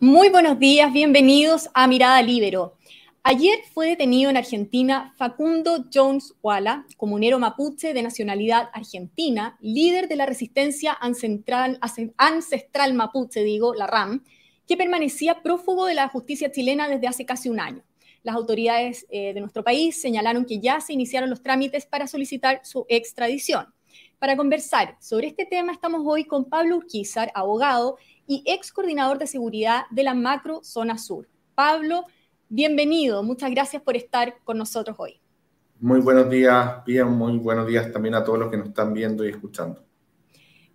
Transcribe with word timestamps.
Muy 0.00 0.30
buenos 0.30 0.58
días, 0.58 0.90
bienvenidos 0.94 1.68
a 1.74 1.86
Mirada 1.86 2.22
Libero. 2.22 2.78
Ayer 3.22 3.58
fue 3.74 3.86
detenido 3.88 4.30
en 4.30 4.38
Argentina 4.38 5.12
Facundo 5.18 5.84
Jones 5.92 6.32
Walla, 6.42 6.86
comunero 6.96 7.38
mapuche 7.38 7.92
de 7.92 8.02
nacionalidad 8.02 8.70
argentina, 8.72 9.58
líder 9.60 10.08
de 10.08 10.16
la 10.16 10.24
resistencia 10.24 10.96
ancestral, 10.98 11.78
ancestral 12.16 12.94
mapuche, 12.94 13.44
digo, 13.44 13.74
la 13.74 13.86
RAM, 13.86 14.24
que 14.66 14.78
permanecía 14.78 15.42
prófugo 15.42 15.84
de 15.84 15.96
la 15.96 16.08
justicia 16.08 16.50
chilena 16.50 16.88
desde 16.88 17.08
hace 17.08 17.26
casi 17.26 17.50
un 17.50 17.60
año. 17.60 17.84
Las 18.22 18.36
autoridades 18.36 19.04
eh, 19.10 19.34
de 19.34 19.40
nuestro 19.40 19.62
país 19.62 20.00
señalaron 20.00 20.46
que 20.46 20.60
ya 20.60 20.80
se 20.80 20.94
iniciaron 20.94 21.28
los 21.28 21.42
trámites 21.42 21.84
para 21.84 22.06
solicitar 22.06 22.62
su 22.64 22.86
extradición. 22.88 23.66
Para 24.22 24.36
conversar 24.36 24.96
sobre 25.00 25.26
este 25.26 25.46
tema 25.46 25.72
estamos 25.72 26.02
hoy 26.04 26.22
con 26.22 26.44
Pablo 26.44 26.76
Urquizar, 26.76 27.32
abogado 27.34 27.96
y 28.24 28.44
ex 28.46 28.70
coordinador 28.70 29.18
de 29.18 29.26
seguridad 29.26 29.82
de 29.90 30.04
la 30.04 30.14
Macro 30.14 30.62
Zona 30.62 30.96
Sur. 30.96 31.28
Pablo, 31.56 32.04
bienvenido. 32.48 33.24
Muchas 33.24 33.50
gracias 33.50 33.82
por 33.82 33.96
estar 33.96 34.36
con 34.44 34.58
nosotros 34.58 34.94
hoy. 35.00 35.20
Muy 35.80 35.98
buenos 35.98 36.30
días, 36.30 36.84
bien, 36.86 37.08
muy 37.08 37.36
buenos 37.38 37.66
días 37.66 37.92
también 37.92 38.14
a 38.14 38.22
todos 38.22 38.38
los 38.38 38.48
que 38.48 38.58
nos 38.58 38.68
están 38.68 38.94
viendo 38.94 39.26
y 39.26 39.30
escuchando. 39.30 39.82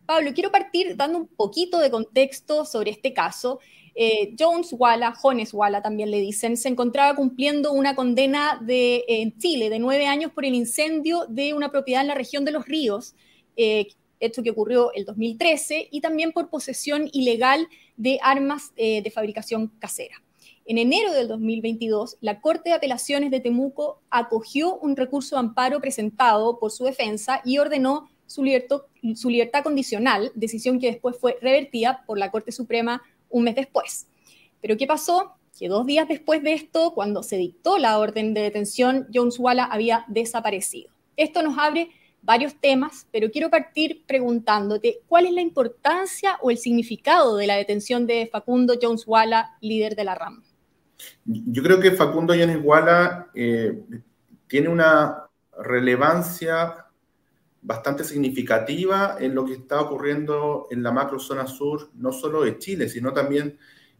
Pablo, 0.06 0.32
quiero 0.34 0.52
partir 0.52 0.98
dando 0.98 1.18
un 1.20 1.28
poquito 1.28 1.80
de 1.80 1.90
contexto 1.90 2.66
sobre 2.66 2.92
este 2.92 3.14
caso. 3.14 3.62
Eh, 3.96 4.36
Jones 4.38 4.76
Walla, 4.78 5.14
Jones 5.16 5.54
Walla 5.54 5.82
también 5.82 6.12
le 6.12 6.20
dicen, 6.20 6.58
se 6.58 6.68
encontraba 6.68 7.16
cumpliendo 7.16 7.72
una 7.72 7.96
condena 7.96 8.60
de, 8.62 9.06
en 9.08 9.38
Chile 9.38 9.70
de 9.70 9.80
nueve 9.80 10.06
años 10.06 10.34
por 10.34 10.44
el 10.44 10.54
incendio 10.54 11.26
de 11.30 11.54
una 11.54 11.72
propiedad 11.72 12.02
en 12.02 12.10
la 12.10 12.16
región 12.16 12.44
de 12.44 12.52
Los 12.52 12.66
Ríos, 12.66 13.16
eh, 13.58 13.88
hecho 14.20 14.44
que 14.44 14.52
ocurrió 14.52 14.94
el 14.94 15.06
2013, 15.06 15.90
y 15.92 16.02
también 16.02 16.32
por 16.32 16.50
posesión 16.50 17.10
ilegal 17.12 17.68
de 17.98 18.20
armas 18.22 18.72
eh, 18.78 19.02
de 19.02 19.12
fabricación 19.12 19.68
casera. 19.80 20.24
En 20.66 20.78
enero 20.78 21.14
del 21.14 21.30
2022, 21.30 22.18
la 22.20 22.42
Corte 22.42 22.70
de 22.70 22.76
Apelaciones 22.76 23.32
de 23.32 23.40
Temuco 23.40 24.02
acogió 24.10 24.78
un 24.78 24.98
recurso 24.98 25.36
de 25.36 25.40
amparo 25.40 25.80
presentado 25.80 26.60
por 26.60 26.72
su 26.72 26.84
defensa 26.84 27.42
y 27.46 27.58
ordenó 27.58 28.10
su, 28.26 28.44
su 29.16 29.30
libertad 29.30 29.64
condicional, 29.64 30.32
decisión 30.36 30.80
que 30.80 30.88
después 30.88 31.16
fue 31.18 31.38
revertida 31.42 32.04
por 32.06 32.18
la 32.18 32.32
Corte 32.32 32.52
Suprema 32.52 33.02
un 33.30 33.46
mes 33.46 33.56
después. 33.56 34.08
Pero 34.62 34.76
¿qué 34.76 34.88
pasó? 34.88 35.36
Que 35.58 35.70
dos 35.70 35.86
días 35.86 36.08
después 36.08 36.44
de 36.44 36.54
esto, 36.54 36.94
cuando 36.94 37.24
se 37.24 37.38
dictó 37.38 37.78
la 37.78 37.98
orden 37.98 38.34
de 38.34 38.42
detención, 38.42 39.08
Jones 39.14 39.40
Walla 39.40 39.66
había 39.66 40.04
desaparecido. 40.10 40.90
Esto 41.16 41.42
nos 41.42 41.58
abre 41.58 41.90
varios 42.28 42.60
temas, 42.60 43.08
pero 43.10 43.32
quiero 43.32 43.50
partir 43.50 44.04
preguntándote 44.06 45.00
cuál 45.08 45.28
es 45.28 45.32
la 45.32 45.40
importancia 45.40 46.38
o 46.42 46.52
el 46.52 46.58
significado 46.58 47.38
de 47.38 47.48
la 47.48 47.56
detención 47.56 48.06
de 48.06 48.28
Facundo 48.30 48.74
Jones 48.80 49.06
Walla, 49.08 49.56
líder 49.62 49.96
de 49.96 50.04
la 50.04 50.14
RAM. 50.14 50.44
Yo 51.24 51.64
creo 51.64 51.80
que 51.80 51.92
Facundo 51.92 52.34
Jones 52.34 52.60
Walla 52.62 53.28
eh, 53.34 53.82
tiene 54.46 54.68
una 54.68 55.30
relevancia 55.58 56.88
bastante 57.62 58.04
significativa 58.04 59.16
en 59.22 59.34
lo 59.34 59.46
que 59.46 59.54
está 59.54 59.80
ocurriendo 59.80 60.68
en 60.70 60.84
la 60.84 60.92
macro 60.92 61.20
zona 61.20 61.48
sur, 61.48 61.92
no 61.96 62.12
solo 62.12 62.42
de 62.42 62.58
Chile, 62.58 62.90
sino 62.90 63.14
también 63.14 63.58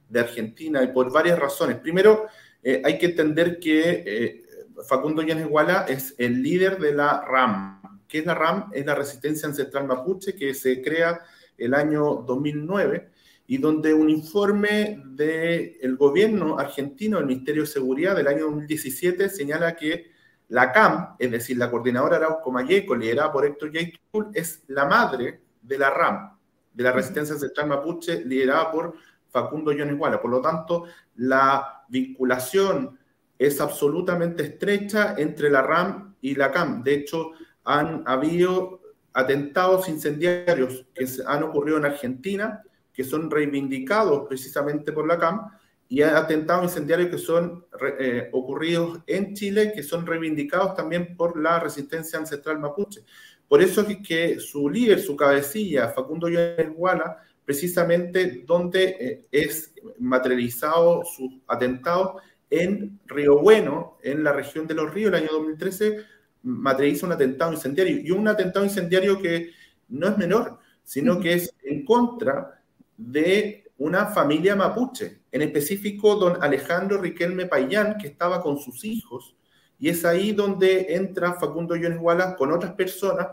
de 0.10 0.20
Argentina, 0.20 0.84
y 0.84 0.88
por 0.88 1.14
varias 1.14 1.40
razones. 1.40 1.78
Primero, 1.78 2.26
eh, 2.62 2.82
hay 2.84 2.98
que 2.98 3.06
entender 3.06 3.58
que 3.58 4.04
eh, 4.06 4.44
Facundo 4.86 5.22
Llanes 5.22 5.48
Guala 5.48 5.86
es 5.88 6.14
el 6.18 6.44
líder 6.44 6.78
de 6.78 6.94
la 6.94 7.22
RAM. 7.22 7.78
¿Qué 8.08 8.20
es 8.20 8.26
la 8.26 8.36
RAM? 8.36 8.70
Es 8.74 8.86
la 8.86 8.96
Resistencia 8.96 9.48
Ancestral 9.48 9.86
Mapuche, 9.86 10.36
que 10.36 10.54
se 10.54 10.82
crea 10.82 11.22
el 11.58 11.74
año 11.74 12.24
2009 12.26 13.10
y 13.48 13.58
donde 13.58 13.94
un 13.94 14.10
informe 14.10 15.02
del 15.06 15.96
gobierno 15.96 16.60
argentino, 16.60 17.18
el 17.18 17.26
Ministerio 17.26 17.64
de 17.64 17.68
Seguridad 17.68 18.16
del 18.16 18.28
año 18.28 18.46
2017, 18.46 19.30
señala 19.30 19.76
que 19.76 20.12
la 20.50 20.72
CAM, 20.72 21.16
es 21.18 21.32
decir, 21.32 21.58
la 21.58 21.72
coordinadora 21.72 22.18
Arauco 22.18 22.52
Mayeco, 22.52 22.96
liderada 22.96 23.32
por 23.32 23.46
Héctor 23.46 23.72
Yaitul, 23.72 24.32
es 24.34 24.64
la 24.68 24.86
madre 24.86 25.42
de 25.62 25.78
la 25.78 25.90
RAM, 25.90 26.38
de 26.74 26.84
la 26.84 26.92
Resistencia 26.92 27.36
Ancestral 27.36 27.68
Mapuche, 27.68 28.24
liderada 28.26 28.72
por 28.72 28.96
Facundo 29.30 29.72
Yones 29.72 29.98
Por 29.98 30.30
lo 30.30 30.42
tanto, 30.42 30.86
la 31.16 31.86
vinculación 31.88 32.98
es 33.38 33.62
absolutamente 33.62 34.44
estrecha 34.44 35.16
entre 35.18 35.50
la 35.50 35.62
RAM 35.62 36.16
y 36.22 36.36
la 36.36 36.52
CAM. 36.52 36.84
De 36.84 36.96
hecho, 36.96 37.32
han 37.68 38.02
habido 38.06 38.80
atentados 39.12 39.90
incendiarios 39.90 40.86
que 40.96 41.06
han 41.28 41.44
ocurrido 41.44 41.78
en 41.78 41.86
Argentina, 41.86 42.64
que 42.94 43.04
son 43.04 43.30
reivindicados 43.30 44.26
precisamente 44.28 44.94
por 44.94 45.06
la 45.06 45.20
CAM, 45.20 45.52
y 45.90 46.02
atentados 46.02 46.64
incendiarios 46.64 47.10
que 47.10 47.18
son 47.18 47.66
eh, 48.00 48.30
ocurridos 48.32 49.00
en 49.06 49.34
Chile, 49.34 49.74
que 49.76 49.84
son 49.84 50.06
reivindicados 50.06 50.76
también 50.76 51.16
por 51.18 51.40
la 51.40 51.60
resistencia 51.60 52.18
ancestral 52.18 52.58
mapuche. 52.60 53.04
Por 53.48 53.62
eso 53.62 53.82
es 53.82 53.98
que 54.06 54.40
su 54.40 54.70
líder, 54.70 55.02
su 55.02 55.16
cabecilla, 55.16 55.90
Facundo 55.90 56.28
Guala, 56.76 57.18
precisamente 57.44 58.44
donde 58.46 58.98
eh, 59.00 59.26
es 59.32 59.74
materializado 60.00 61.04
su 61.04 61.42
atentado 61.48 62.18
en 62.50 63.00
Río 63.06 63.40
Bueno, 63.40 63.98
en 64.04 64.24
la 64.24 64.32
región 64.32 64.68
de 64.68 64.74
Los 64.74 64.94
Ríos, 64.94 65.10
el 65.10 65.24
año 65.24 65.30
2013, 65.32 66.17
materializa 66.44 67.06
un 67.06 67.14
atentado 67.14 67.52
incendiario. 67.52 68.00
Y 68.00 68.12
un 68.12 68.28
atentado 68.28 68.66
incendiario 68.66 69.20
que 69.20 69.52
no 69.90 70.08
es 70.08 70.18
menor, 70.18 70.60
sino 70.84 71.20
que 71.20 71.34
es 71.34 71.54
en 71.64 71.86
contra 71.86 72.62
de 72.96 73.66
una 73.78 74.08
familia 74.08 74.56
mapuche, 74.56 75.22
en 75.32 75.42
específico 75.44 76.16
don 76.16 76.42
Alejandro 76.42 77.00
Riquelme 77.00 77.46
Payán, 77.46 77.98
que 77.98 78.08
estaba 78.08 78.42
con 78.42 78.58
sus 78.58 78.84
hijos, 78.84 79.36
y 79.80 79.90
es 79.90 80.04
ahí 80.06 80.32
donde 80.32 80.96
entra 80.96 81.34
Facundo 81.34 81.76
Jones 81.76 82.00
Wallace 82.02 82.36
con 82.36 82.52
otras 82.52 82.74
personas 82.74 83.28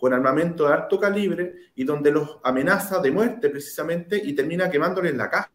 con 0.00 0.14
armamento 0.14 0.66
de 0.66 0.72
alto 0.72 0.98
calibre 0.98 1.54
y 1.74 1.84
donde 1.84 2.10
los 2.10 2.38
amenaza 2.42 3.00
de 3.00 3.10
muerte 3.10 3.50
precisamente 3.50 4.16
y 4.16 4.34
termina 4.34 4.70
quemándoles 4.70 5.14
la 5.14 5.28
casa. 5.28 5.50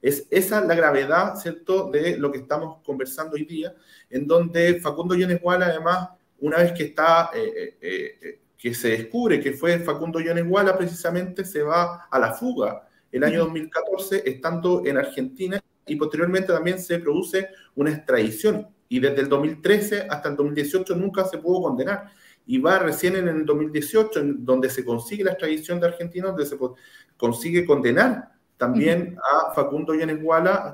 Es 0.00 0.26
esa 0.30 0.62
la 0.62 0.74
gravedad, 0.74 1.36
¿cierto?, 1.36 1.90
de 1.90 2.16
lo 2.16 2.32
que 2.32 2.38
estamos 2.38 2.78
conversando 2.82 3.34
hoy 3.34 3.44
día, 3.44 3.74
en 4.08 4.26
donde 4.26 4.80
Facundo 4.80 5.14
Jones 5.14 5.40
Wallace, 5.42 5.72
además, 5.72 6.08
una 6.40 6.58
vez 6.58 6.72
que 6.72 6.84
está, 6.84 7.30
eh, 7.34 7.76
eh, 7.80 8.18
eh, 8.20 8.40
que 8.58 8.74
se 8.74 8.90
descubre 8.90 9.40
que 9.40 9.52
fue 9.52 9.78
Facundo 9.78 10.20
Jones 10.24 10.44
Wallace, 10.46 10.78
precisamente 10.78 11.44
se 11.44 11.62
va 11.62 12.06
a 12.10 12.18
la 12.18 12.32
fuga 12.32 12.88
el 13.12 13.24
año 13.24 13.40
2014, 13.44 14.22
estando 14.26 14.82
en 14.84 14.98
Argentina, 14.98 15.60
y 15.86 15.96
posteriormente 15.96 16.52
también 16.52 16.78
se 16.78 16.98
produce 16.98 17.48
una 17.74 17.90
extradición. 17.90 18.68
Y 18.88 19.00
desde 19.00 19.22
el 19.22 19.28
2013 19.28 20.06
hasta 20.10 20.28
el 20.28 20.36
2018 20.36 20.94
nunca 20.96 21.24
se 21.24 21.38
pudo 21.38 21.62
condenar. 21.62 22.10
Y 22.46 22.58
va 22.58 22.78
recién 22.78 23.16
en 23.16 23.28
el 23.28 23.44
2018, 23.44 24.20
en 24.20 24.44
donde 24.44 24.68
se 24.68 24.84
consigue 24.84 25.24
la 25.24 25.32
extradición 25.32 25.80
de 25.80 25.86
argentinos, 25.86 26.30
donde 26.30 26.46
se 26.46 26.58
consigue 27.16 27.64
condenar 27.64 28.36
también 28.56 29.16
a 29.18 29.52
Facundo 29.52 29.94
Yanes 29.94 30.18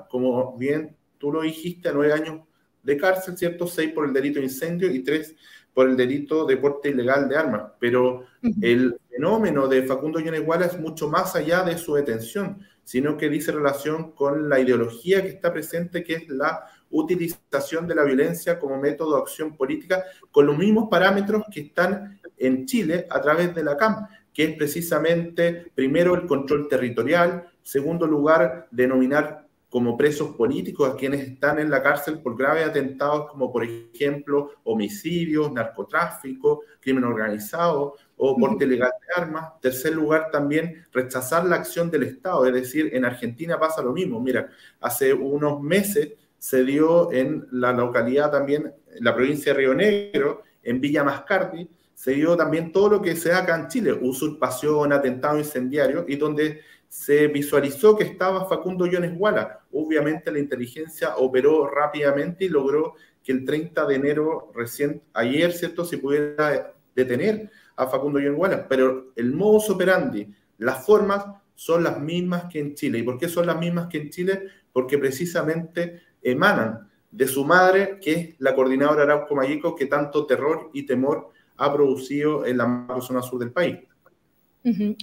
como 0.09 0.57
bien 0.57 0.97
tú 1.19 1.33
lo 1.33 1.43
dijiste, 1.43 1.89
a 1.89 1.93
nueve 1.93 2.13
años 2.13 2.41
de 2.83 2.97
cárcel, 2.97 3.37
¿cierto? 3.37 3.67
Seis 3.67 3.93
por 3.93 4.07
el 4.07 4.13
delito 4.13 4.39
de 4.39 4.47
incendio 4.47 4.91
y 4.91 5.03
tres 5.03 5.35
por 5.75 5.89
el 5.89 5.97
delito 5.97 6.45
de 6.45 6.57
porte 6.57 6.91
ilegal 6.91 7.29
de 7.29 7.37
armas. 7.37 7.73
Pero 7.79 8.27
el 8.61 8.99
fenómeno 9.11 9.69
de 9.69 9.83
Facundo 9.85 10.21
Yoneguala 10.21 10.67
es 10.67 10.79
mucho 10.79 11.09
más 11.09 11.35
allá 11.35 11.63
de 11.63 11.79
su 11.79 11.95
detención, 11.95 12.59
sino 12.85 13.17
que 13.17 13.29
dice 13.29 13.53
relación 13.53 14.13
con 14.13 14.49
la 14.49 14.61
ideología 14.61 15.23
que 15.23 15.29
está 15.29 15.53
presente, 15.53 16.05
que 16.05 16.15
es 16.15 16.29
la 16.29 16.67
utilización 16.91 17.87
de 17.87 17.95
la 17.95 18.05
violencia 18.05 18.59
como 18.59 18.79
método 18.79 19.17
de 19.17 19.23
acción 19.23 19.57
política, 19.57 20.05
con 20.31 20.47
los 20.47 20.59
mismos 20.59 20.89
parámetros 20.91 21.45
que 21.51 21.61
están 21.61 22.21
en 22.37 22.67
Chile 22.67 23.07
a 23.09 23.21
través 23.21 23.55
de 23.55 23.65
la 23.65 23.77
CAM, 23.77 24.07
que 24.35 24.45
es 24.45 24.57
precisamente, 24.57 25.71
primero, 25.75 26.15
el 26.15 26.27
control 26.27 26.69
territorial, 26.69 27.49
segundo 27.63 28.07
lugar, 28.07 28.69
denominar 28.71 29.42
como 29.73 29.97
presos 29.97 30.37
políticos 30.37 30.87
a 30.87 30.97
quienes 30.97 31.23
están 31.23 31.59
en 31.59 31.71
la 31.71 31.83
cárcel 31.83 32.21
por 32.21 32.37
graves 32.37 32.67
atentados 32.67 33.31
como 33.31 33.51
por 33.51 33.65
ejemplo 33.65 34.51
homicidios, 34.65 35.51
narcotráfico, 35.51 36.61
crimen 36.79 37.05
organizado 37.05 37.95
o 38.19 38.37
porte 38.37 38.67
ilegal 38.67 38.91
de 39.01 39.23
armas. 39.23 39.59
Tercer 39.63 39.95
lugar 39.95 40.31
también 40.31 40.85
rechazar 40.93 41.47
la 41.47 41.57
acción 41.57 41.91
del 41.91 42.03
Estado, 42.03 42.45
es 42.45 42.53
decir, 42.53 42.91
en 42.93 43.07
Argentina 43.07 43.59
pasa 43.59 43.81
lo 43.81 43.95
mismo. 43.95 44.21
Mira, 44.21 44.51
hace 44.79 45.15
unos 45.15 45.63
meses 45.63 46.13
se 46.37 46.65
dio 46.65 47.11
en 47.11 47.47
la 47.51 47.73
localidad 47.73 48.31
también, 48.31 48.75
en 48.95 49.03
la 49.03 49.15
provincia 49.15 49.55
de 49.55 49.59
Río 49.59 49.73
Negro, 49.73 50.43
en 50.63 50.83
Villa 50.83 51.03
Mascardi, 51.03 51.67
se 51.95 52.11
dio 52.13 52.37
también 52.37 52.73
todo 52.73 52.91
lo 52.91 53.01
que 53.01 53.17
se 53.17 53.31
da 53.31 53.39
acá 53.39 53.59
en 53.59 53.69
Chile, 53.69 53.95
usurpación, 53.95 54.93
atentado 54.93 55.39
incendiario, 55.39 56.05
y 56.07 56.17
donde 56.17 56.61
se 56.89 57.29
visualizó 57.29 57.97
que 57.97 58.05
estaba 58.05 58.45
Facundo 58.45 58.85
Yones 58.85 59.17
Guala. 59.17 59.62
Obviamente 59.73 60.31
la 60.31 60.39
inteligencia 60.39 61.17
operó 61.17 61.67
rápidamente 61.67 62.45
y 62.45 62.49
logró 62.49 62.95
que 63.23 63.33
el 63.33 63.45
30 63.45 63.87
de 63.87 63.95
enero, 63.95 64.53
recién 64.55 65.03
ayer, 65.15 65.53
¿cierto?, 65.53 65.85
se 65.85 65.99
pudiera 65.99 66.75
detener 66.95 67.51
a 67.77 67.87
Facundo 67.87 68.19
Yones 68.19 68.37
Guala. 68.37 68.69
Pero 68.69 69.13
el 69.17 69.33
modus 69.33 69.71
operandi, 69.71 70.29
las 70.59 70.85
formas, 70.85 71.25
son 71.55 71.85
las 71.85 72.01
mismas 72.01 72.45
que 72.47 72.59
en 72.59 72.75
Chile. 72.75 72.99
¿Y 72.99 73.03
por 73.03 73.19
qué 73.19 73.29
son 73.29 73.47
las 73.47 73.59
mismas 73.59 73.87
que 73.89 73.99
en 73.99 74.11
Chile? 74.11 74.43
Porque 74.73 74.99
precisamente 74.99 76.01
emanan 76.23 76.91
de 77.11 77.29
su 77.29 77.45
madre, 77.45 77.99
que 78.01 78.13
es 78.13 78.35
la 78.39 78.55
coordinadora 78.55 79.03
Arauco 79.03 79.35
Mayico, 79.35 79.75
que 79.77 79.87
tanto 79.87 80.27
terror 80.27 80.71
y 80.73 80.85
temor 80.85 81.31
ha 81.59 81.73
producido 81.73 82.45
en 82.47 82.57
la 82.57 82.87
zona 83.01 83.23
sur 83.23 83.39
del 83.39 83.53
país. 83.53 83.79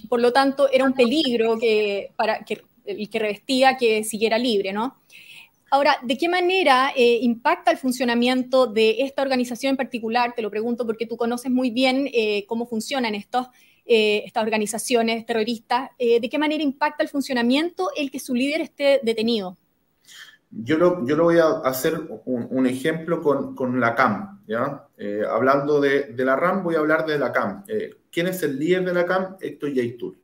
Por 0.08 0.20
lo 0.20 0.32
tanto, 0.32 0.68
era 0.70 0.84
un 0.84 0.94
peligro 0.94 1.58
que, 1.58 2.12
para, 2.16 2.44
que, 2.44 2.62
el 2.90 3.10
que 3.10 3.18
revestía 3.18 3.76
que 3.76 4.04
siguiera 4.04 4.38
libre, 4.38 4.72
¿no? 4.72 4.96
Ahora, 5.72 5.98
¿de 6.02 6.18
qué 6.18 6.28
manera 6.28 6.90
eh, 6.96 7.18
impacta 7.22 7.70
el 7.70 7.76
funcionamiento 7.76 8.66
de 8.66 9.02
esta 9.02 9.22
organización 9.22 9.70
en 9.70 9.76
particular? 9.76 10.34
Te 10.34 10.42
lo 10.42 10.50
pregunto 10.50 10.84
porque 10.84 11.06
tú 11.06 11.16
conoces 11.16 11.52
muy 11.52 11.70
bien 11.70 12.08
eh, 12.12 12.44
cómo 12.48 12.66
funcionan 12.66 13.14
estos, 13.14 13.46
eh, 13.86 14.24
estas 14.26 14.42
organizaciones 14.42 15.24
terroristas. 15.24 15.90
¿De 15.96 16.28
qué 16.28 16.38
manera 16.38 16.62
impacta 16.62 17.04
el 17.04 17.08
funcionamiento 17.08 17.90
el 17.96 18.10
que 18.10 18.18
su 18.18 18.34
líder 18.34 18.62
esté 18.62 19.00
detenido? 19.04 19.56
Yo 20.50 20.76
lo, 20.76 21.06
yo 21.06 21.14
lo 21.14 21.24
voy 21.24 21.38
a 21.38 21.60
hacer 21.64 22.00
un, 22.24 22.66
ejemplo 22.66 23.22
con, 23.22 23.54
con, 23.54 23.78
la 23.78 23.94
CAM. 23.94 24.42
¿ya? 24.48 24.88
hablando 25.30 25.80
de, 25.80 26.12
la 26.16 26.34
RAM, 26.34 26.64
voy 26.64 26.74
a 26.74 26.80
hablar 26.80 27.06
de 27.06 27.16
la 27.16 27.30
CAM. 27.30 27.62
¿Quién 28.10 28.26
es 28.26 28.42
el 28.42 28.58
líder 28.58 28.84
de 28.84 28.94
la 28.94 29.06
CAM? 29.06 29.36
Héctor 29.40 29.72
Yaitul. 29.72 30.19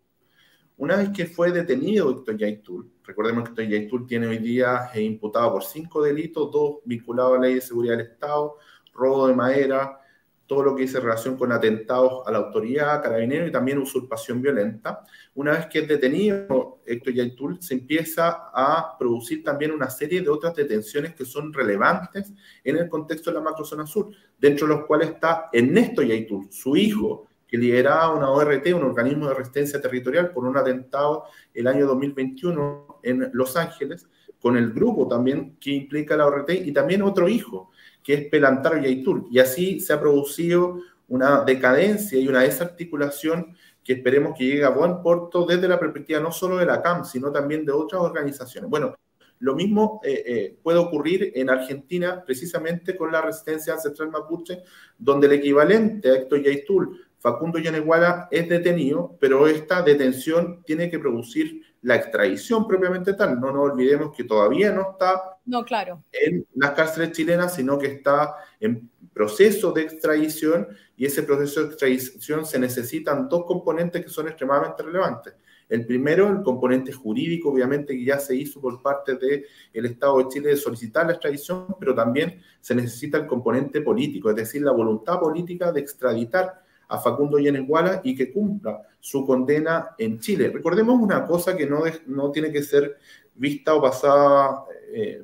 Una 0.78 0.96
vez 0.96 1.08
que 1.08 1.24
fue 1.24 1.52
detenido 1.52 2.10
Héctor 2.10 2.36
Yaitul, 2.36 2.90
recordemos 3.02 3.44
que 3.44 3.50
Héctor 3.50 3.64
Yaitul 3.66 4.06
tiene 4.06 4.26
hoy 4.26 4.38
día 4.38 4.90
imputado 4.94 5.54
por 5.54 5.64
cinco 5.64 6.02
delitos, 6.02 6.50
dos 6.52 6.76
vinculados 6.84 7.32
a 7.32 7.34
la 7.36 7.46
ley 7.46 7.54
de 7.54 7.60
seguridad 7.62 7.96
del 7.96 8.08
Estado, 8.08 8.56
robo 8.92 9.26
de 9.26 9.34
madera, 9.34 9.98
todo 10.46 10.62
lo 10.62 10.76
que 10.76 10.82
dice 10.82 11.00
relación 11.00 11.36
con 11.38 11.50
atentados 11.50 12.26
a 12.26 12.30
la 12.30 12.38
autoridad, 12.38 13.02
carabinero 13.02 13.46
y 13.46 13.50
también 13.52 13.78
usurpación 13.78 14.42
violenta. 14.42 15.02
Una 15.34 15.52
vez 15.52 15.66
que 15.66 15.78
es 15.78 15.88
detenido 15.88 16.82
Héctor 16.84 17.14
Yaitul, 17.14 17.62
se 17.62 17.72
empieza 17.72 18.50
a 18.52 18.96
producir 18.98 19.42
también 19.42 19.72
una 19.72 19.88
serie 19.88 20.20
de 20.20 20.28
otras 20.28 20.54
detenciones 20.54 21.14
que 21.14 21.24
son 21.24 21.54
relevantes 21.54 22.32
en 22.62 22.76
el 22.76 22.88
contexto 22.90 23.30
de 23.30 23.36
la 23.36 23.42
macrozona 23.42 23.86
sur, 23.86 24.10
dentro 24.38 24.68
de 24.68 24.74
los 24.74 24.84
cuales 24.84 25.08
está 25.08 25.48
Ernesto 25.52 26.02
Yaitul, 26.02 26.48
su 26.52 26.76
hijo, 26.76 27.26
que 27.46 27.56
lideraba 27.56 28.14
una 28.14 28.30
ORT, 28.30 28.66
un 28.74 28.84
organismo 28.84 29.28
de 29.28 29.34
resistencia 29.34 29.80
territorial, 29.80 30.32
por 30.32 30.44
un 30.44 30.56
atentado 30.56 31.24
el 31.54 31.66
año 31.66 31.86
2021 31.86 33.00
en 33.02 33.30
Los 33.32 33.56
Ángeles, 33.56 34.08
con 34.40 34.56
el 34.56 34.72
grupo 34.72 35.08
también 35.08 35.56
que 35.58 35.70
implica 35.70 36.16
la 36.16 36.26
ORT 36.26 36.50
y 36.50 36.72
también 36.72 37.02
otro 37.02 37.28
hijo, 37.28 37.70
que 38.02 38.14
es 38.14 38.28
Pelantaro 38.28 38.78
Yaitul. 38.78 39.26
Y 39.30 39.38
así 39.38 39.80
se 39.80 39.92
ha 39.92 40.00
producido 40.00 40.80
una 41.08 41.44
decadencia 41.44 42.18
y 42.18 42.28
una 42.28 42.40
desarticulación 42.40 43.56
que 43.82 43.94
esperemos 43.94 44.36
que 44.36 44.44
llegue 44.44 44.64
a 44.64 44.70
buen 44.70 45.00
puerto 45.00 45.46
desde 45.46 45.68
la 45.68 45.78
perspectiva 45.78 46.18
no 46.18 46.32
solo 46.32 46.56
de 46.56 46.66
la 46.66 46.82
CAM, 46.82 47.04
sino 47.04 47.30
también 47.30 47.64
de 47.64 47.72
otras 47.72 48.02
organizaciones. 48.02 48.68
Bueno, 48.68 48.96
lo 49.38 49.54
mismo 49.54 50.00
eh, 50.02 50.22
eh, 50.26 50.58
puede 50.62 50.78
ocurrir 50.78 51.32
en 51.34 51.50
Argentina, 51.50 52.22
precisamente 52.24 52.96
con 52.96 53.12
la 53.12 53.20
resistencia 53.20 53.74
ancestral 53.74 54.10
mapuche, 54.10 54.62
donde 54.98 55.26
el 55.26 55.34
equivalente 55.34 56.10
a 56.10 56.14
Héctor 56.14 56.42
Yaitul 56.42 57.05
Facundo 57.26 57.58
Yaneguala 57.58 58.28
es 58.30 58.48
detenido, 58.48 59.16
pero 59.18 59.48
esta 59.48 59.82
detención 59.82 60.62
tiene 60.64 60.88
que 60.88 61.00
producir 61.00 61.60
la 61.82 61.96
extradición 61.96 62.68
propiamente 62.68 63.14
tal. 63.14 63.40
No 63.40 63.50
nos 63.50 63.72
olvidemos 63.72 64.14
que 64.16 64.22
todavía 64.22 64.70
no 64.70 64.92
está 64.92 65.36
no, 65.44 65.64
claro. 65.64 66.04
en 66.12 66.46
las 66.54 66.70
cárceles 66.70 67.10
chilenas, 67.10 67.56
sino 67.56 67.80
que 67.80 67.88
está 67.88 68.36
en 68.60 68.88
proceso 69.12 69.72
de 69.72 69.82
extradición 69.82 70.68
y 70.96 71.04
ese 71.04 71.24
proceso 71.24 71.62
de 71.62 71.66
extradición 71.66 72.46
se 72.46 72.60
necesitan 72.60 73.28
dos 73.28 73.44
componentes 73.44 74.04
que 74.04 74.08
son 74.08 74.28
extremadamente 74.28 74.84
relevantes. 74.84 75.34
El 75.68 75.84
primero, 75.84 76.28
el 76.28 76.44
componente 76.44 76.92
jurídico, 76.92 77.50
obviamente, 77.50 77.96
que 77.96 78.04
ya 78.04 78.20
se 78.20 78.36
hizo 78.36 78.60
por 78.60 78.80
parte 78.80 79.16
del 79.16 79.86
Estado 79.86 80.18
de 80.18 80.28
Chile 80.28 80.50
de 80.50 80.56
solicitar 80.56 81.04
la 81.04 81.14
extradición, 81.14 81.74
pero 81.80 81.92
también 81.92 82.40
se 82.60 82.76
necesita 82.76 83.18
el 83.18 83.26
componente 83.26 83.80
político, 83.80 84.30
es 84.30 84.36
decir, 84.36 84.62
la 84.62 84.70
voluntad 84.70 85.18
política 85.18 85.72
de 85.72 85.80
extraditar 85.80 86.65
a 86.88 86.98
Facundo 86.98 87.38
Yeneguala 87.38 88.00
y 88.04 88.14
que 88.14 88.32
cumpla 88.32 88.82
su 89.00 89.24
condena 89.26 89.94
en 89.98 90.18
Chile. 90.18 90.50
Recordemos 90.52 91.00
una 91.00 91.24
cosa 91.24 91.56
que 91.56 91.66
no, 91.66 91.82
no 92.06 92.30
tiene 92.30 92.52
que 92.52 92.62
ser 92.62 92.96
vista 93.34 93.74
o 93.74 93.82
pasada 93.82 94.64
eh, 94.92 95.22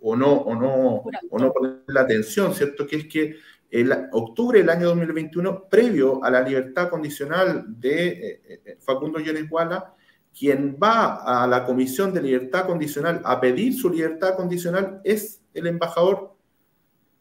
o 0.00 0.16
no, 0.16 0.32
o 0.32 0.54
no, 0.54 1.04
o 1.30 1.38
no 1.38 1.52
poner 1.52 1.82
la 1.86 2.02
atención, 2.02 2.52
¿cierto? 2.54 2.86
Que 2.86 2.96
es 2.96 3.06
que 3.06 3.36
en 3.70 3.90
octubre 4.12 4.58
del 4.58 4.68
año 4.68 4.88
2021, 4.88 5.68
previo 5.68 6.22
a 6.22 6.30
la 6.30 6.42
libertad 6.42 6.90
condicional 6.90 7.64
de 7.80 8.08
eh, 8.08 8.42
eh, 8.64 8.76
Facundo 8.80 9.18
Yeneguala, 9.18 9.94
quien 10.36 10.76
va 10.82 11.42
a 11.42 11.46
la 11.46 11.64
Comisión 11.64 12.12
de 12.12 12.22
Libertad 12.22 12.66
Condicional 12.66 13.20
a 13.24 13.40
pedir 13.40 13.74
su 13.74 13.90
libertad 13.90 14.34
condicional 14.34 15.00
es 15.04 15.42
el 15.54 15.66
embajador 15.66 16.34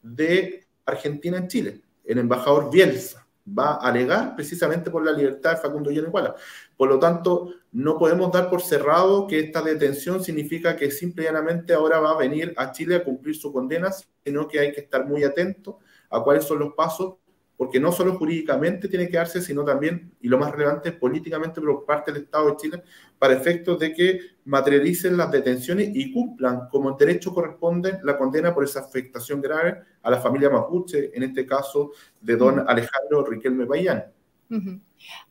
de 0.02 0.66
Argentina 0.86 1.38
en 1.38 1.48
Chile, 1.48 1.82
el 2.06 2.18
embajador 2.20 2.72
Bielsa 2.72 3.28
va 3.48 3.74
a 3.74 3.90
alegar 3.90 4.36
precisamente 4.36 4.92
por 4.92 5.04
la 5.04 5.12
libertad 5.12 5.52
de 5.52 5.58
Facundo 5.58 5.92
Yeneguala. 5.92 6.36
Por 6.78 6.90
lo 6.90 7.00
tanto, 7.00 7.54
no 7.72 7.98
podemos 7.98 8.32
dar 8.32 8.50
por 8.50 8.62
cerrado 8.62 9.28
que 9.28 9.40
esta 9.40 9.62
detención 9.62 10.24
significa 10.24 10.76
que 10.76 10.92
simplemente 10.92 11.74
ahora 11.74 12.00
va 12.00 12.12
a 12.12 12.18
venir 12.18 12.54
a 12.58 12.72
Chile 12.72 12.96
a 12.96 13.04
cumplir 13.04 13.36
su 13.36 13.52
condena, 13.52 13.92
sino 14.24 14.48
que 14.48 14.60
hay 14.60 14.72
que 14.72 14.82
estar 14.82 15.06
muy 15.06 15.24
atentos 15.24 15.76
a 16.10 16.22
cuáles 16.22 16.46
son 16.46 16.60
los 16.60 16.74
pasos 16.74 17.16
porque 17.62 17.80
no 17.80 17.92
solo 17.92 18.18
jurídicamente 18.18 18.88
tiene 18.88 19.08
que 19.08 19.18
darse, 19.18 19.40
sino 19.40 19.64
también, 19.64 20.14
y 20.20 20.28
lo 20.28 20.40
más 20.40 20.52
relevante, 20.52 20.94
políticamente 20.94 21.62
por 21.62 21.86
parte 21.86 22.12
del 22.12 22.24
Estado 22.24 22.50
de 22.50 22.56
Chile, 22.58 22.84
para 23.20 23.36
efectos 23.36 23.78
de 23.78 23.94
que 23.94 24.20
materialicen 24.46 25.16
las 25.16 25.30
detenciones 25.30 25.92
y 25.94 26.12
cumplan 26.12 26.68
como 26.72 26.94
derecho 26.94 27.32
corresponde 27.32 28.00
la 28.02 28.18
condena 28.18 28.52
por 28.52 28.64
esa 28.64 28.80
afectación 28.80 29.42
grave 29.42 29.78
a 30.02 30.10
la 30.10 30.20
familia 30.20 30.50
mapuche, 30.50 31.16
en 31.16 31.22
este 31.22 31.46
caso 31.46 31.92
de 32.20 32.36
don 32.36 32.68
Alejandro 32.68 33.24
Riquelme 33.24 33.68
Payán. 33.68 34.06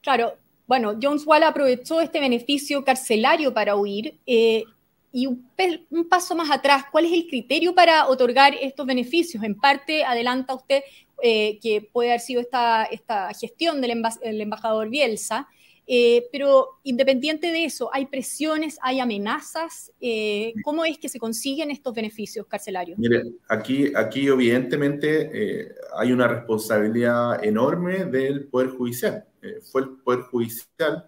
Claro, 0.01 0.35
bueno, 0.69 0.97
Jones 1.03 1.27
Wall 1.27 1.43
aprovechó 1.43 2.01
este 2.01 2.21
beneficio 2.21 2.85
carcelario 2.85 3.53
para 3.53 3.75
huir. 3.75 4.21
Eh, 4.25 4.63
y 5.13 5.27
un, 5.27 5.45
paso 6.09 6.37
más 6.37 6.51
atrás, 6.51 6.85
¿cuál 6.91 7.07
es 7.07 7.13
el 7.13 7.27
criterio 7.27 7.75
para 7.75 8.07
otorgar 8.07 8.55
estos 8.61 8.87
beneficios? 8.87 9.43
En 9.43 9.57
parte, 9.57 10.05
adelanta 10.05 10.55
usted 10.55 10.83
eh, 11.23 11.59
que 11.61 11.89
puede 11.93 12.11
haber 12.11 12.21
sido 12.21 12.41
esta, 12.41 12.89
gestión 13.39 13.81
del 13.81 14.41
embajador 14.41 14.89
Bielsa, 14.89 15.49
eh, 15.87 16.27
pero 16.31 16.79
independiente 16.85 17.51
de 17.51 17.65
eso, 17.65 17.91
¿hay 17.93 18.07
presiones, 18.07 18.79
hay 18.81 19.01
amenazas? 19.01 19.93
Eh, 20.01 20.55
¿Cómo 20.63 20.85
es 20.85 20.99
que 20.99 21.09
se 21.09 21.19
consiguen 21.19 21.71
estos 21.71 21.95
beneficios 21.95 22.47
carcelarios? 22.47 22.99
Mire, 22.99 23.25
aquí, 23.49 23.93
aquí 23.95 24.29
evidentemente 24.29 25.75
hay 25.97 26.13
una 26.13 26.29
responsabilidad 26.29 27.45
enorme 27.45 28.05
del 28.05 28.47
Poder 28.47 28.69
Judicial. 28.69 29.25
fue 29.71 29.83
el 29.83 29.89
Poder 30.05 30.21
Judicial 30.21 31.07